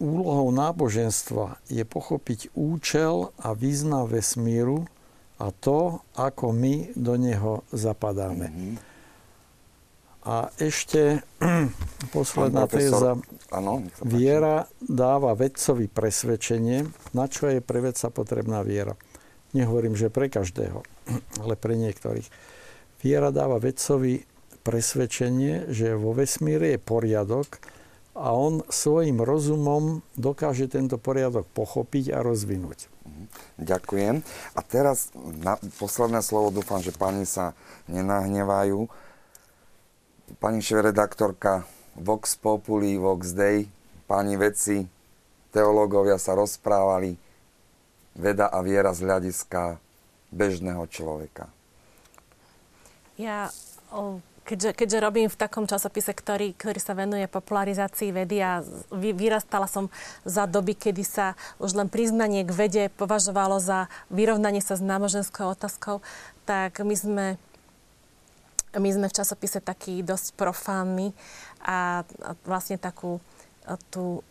[0.00, 4.88] Úlohou náboženstva je pochopiť účel a význam vesmíru
[5.36, 8.48] a to, ako my do neho zapadáme.
[8.48, 8.74] Mm-hmm.
[10.24, 11.24] A ešte
[12.16, 13.20] posledná téza.
[13.52, 18.96] Ano, viera dáva vedcovi presvedčenie, na čo je pre vedca potrebná viera.
[19.52, 20.80] Nehovorím, že pre každého,
[21.44, 22.28] ale pre niektorých.
[23.04, 24.24] Viera dáva vedcovi
[24.60, 27.60] presvedčenie, že vo vesmíre je poriadok
[28.20, 32.92] a on svojim rozumom dokáže tento poriadok pochopiť a rozvinúť.
[33.08, 33.24] Mhm.
[33.64, 34.16] Ďakujem.
[34.52, 35.08] A teraz
[35.40, 37.56] na posledné slovo dúfam, že pani sa
[37.88, 38.86] nenahnevajú
[40.38, 41.66] pani šéf-redaktorka
[41.98, 43.66] Vox Populi, Vox Dei,
[44.06, 44.86] páni vedci,
[45.50, 47.18] teológovia sa rozprávali,
[48.14, 49.82] veda a viera z hľadiska
[50.30, 51.50] bežného človeka.
[53.18, 53.50] Ja,
[54.50, 59.86] keďže, keďže robím v takom časopise, ktorý, ktorý sa venuje popularizácii vedy a vyrastala som
[60.26, 65.54] za doby, kedy sa už len priznanie k vede považovalo za vyrovnanie sa s náboženskou
[65.54, 66.02] otázkou,
[66.42, 67.26] tak my sme
[68.70, 71.10] my sme v časopise takí dosť profánni
[71.58, 73.18] a, a vlastne takú
[73.90, 74.22] tú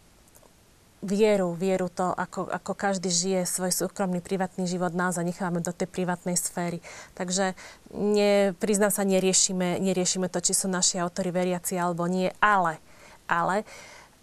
[1.00, 5.88] vieru, vieru to, ako, ako každý žije svoj súkromný, privátny život, naozaj nechávame do tej
[5.88, 6.84] privátnej sféry.
[7.16, 7.56] Takže
[7.96, 12.84] ne, priznám sa, neriešime, neriešime to, či sú naši autory veriaci alebo nie, ale,
[13.32, 13.64] ale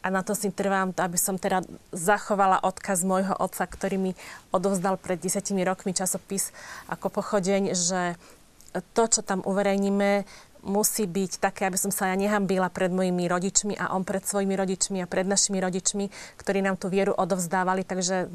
[0.06, 4.12] a na to si trvám, aby som teda zachovala odkaz môjho otca, ktorý mi
[4.54, 6.54] odovzdal pred desiatimi rokmi časopis
[6.86, 8.14] ako pochodeň, že
[8.94, 10.22] to, čo tam uverejníme,
[10.66, 14.58] musí byť také, aby som sa ja nehambila pred mojimi rodičmi a on pred svojimi
[14.58, 17.86] rodičmi a pred našimi rodičmi, ktorí nám tú vieru odovzdávali.
[17.86, 18.26] Takže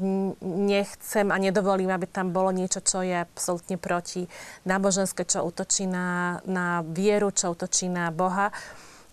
[0.42, 4.24] nechcem a nedovolím, aby tam bolo niečo, čo je absolútne proti
[4.64, 8.48] náboženské, čo útočí na, na vieru, čo útočí na Boha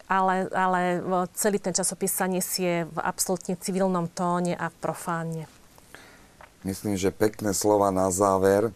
[0.09, 0.81] ale, ale
[1.37, 5.45] celý ten časopis sa nesie v absolútne civilnom tóne a profánne.
[6.65, 8.73] Myslím, že pekné slova na záver.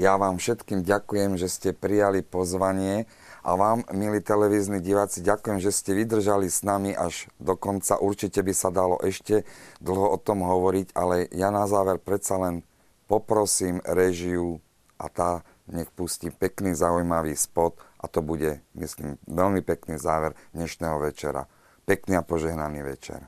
[0.00, 3.04] Ja vám všetkým ďakujem, že ste prijali pozvanie
[3.40, 7.96] a vám, milí televízni diváci, ďakujem, že ste vydržali s nami až do konca.
[7.96, 9.48] Určite by sa dalo ešte
[9.80, 12.60] dlho o tom hovoriť, ale ja na záver predsa len
[13.08, 14.60] poprosím režiu
[15.00, 15.30] a tá
[15.70, 21.48] nech pustí pekný, zaujímavý spot a to bude, myslím, veľmi pekný záver dnešného večera.
[21.88, 23.24] Pekný a požehnaný večer.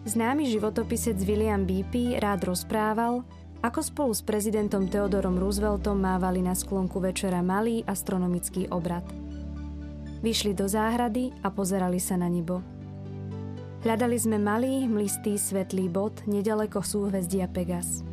[0.00, 3.20] Známy životopisec William Beepy rád rozprával,
[3.60, 9.04] ako spolu s prezidentom Theodorom Rooseveltom mávali na sklonku večera malý astronomický obrad.
[10.24, 12.64] Vyšli do záhrady a pozerali sa na nebo.
[13.80, 18.04] Hľadali sme malý, hmlistý, svetlý bod nedaleko súhvezdia Pegas.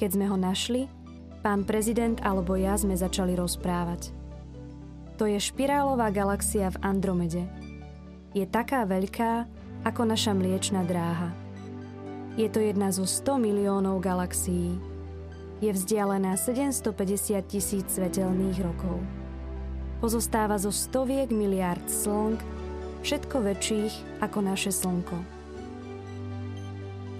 [0.00, 0.88] Keď sme ho našli,
[1.44, 4.12] pán prezident alebo ja sme začali rozprávať.
[5.20, 7.44] To je špirálová galaxia v Andromede.
[8.32, 9.44] Je taká veľká,
[9.84, 11.28] ako naša mliečna dráha.
[12.40, 14.80] Je to jedna zo 100 miliónov galaxií.
[15.60, 18.96] Je vzdialená 750 tisíc svetelných rokov.
[20.00, 22.40] Pozostáva zo stoviek miliárd slnk,
[23.04, 25.20] všetko väčších ako naše slnko.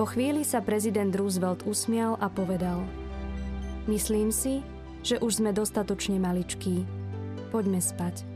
[0.00, 2.80] Po chvíli sa prezident Roosevelt usmial a povedal–
[3.90, 4.62] Myslím si,
[5.02, 6.86] že už sme dostatočne maličkí.
[7.50, 8.29] Poďme spať.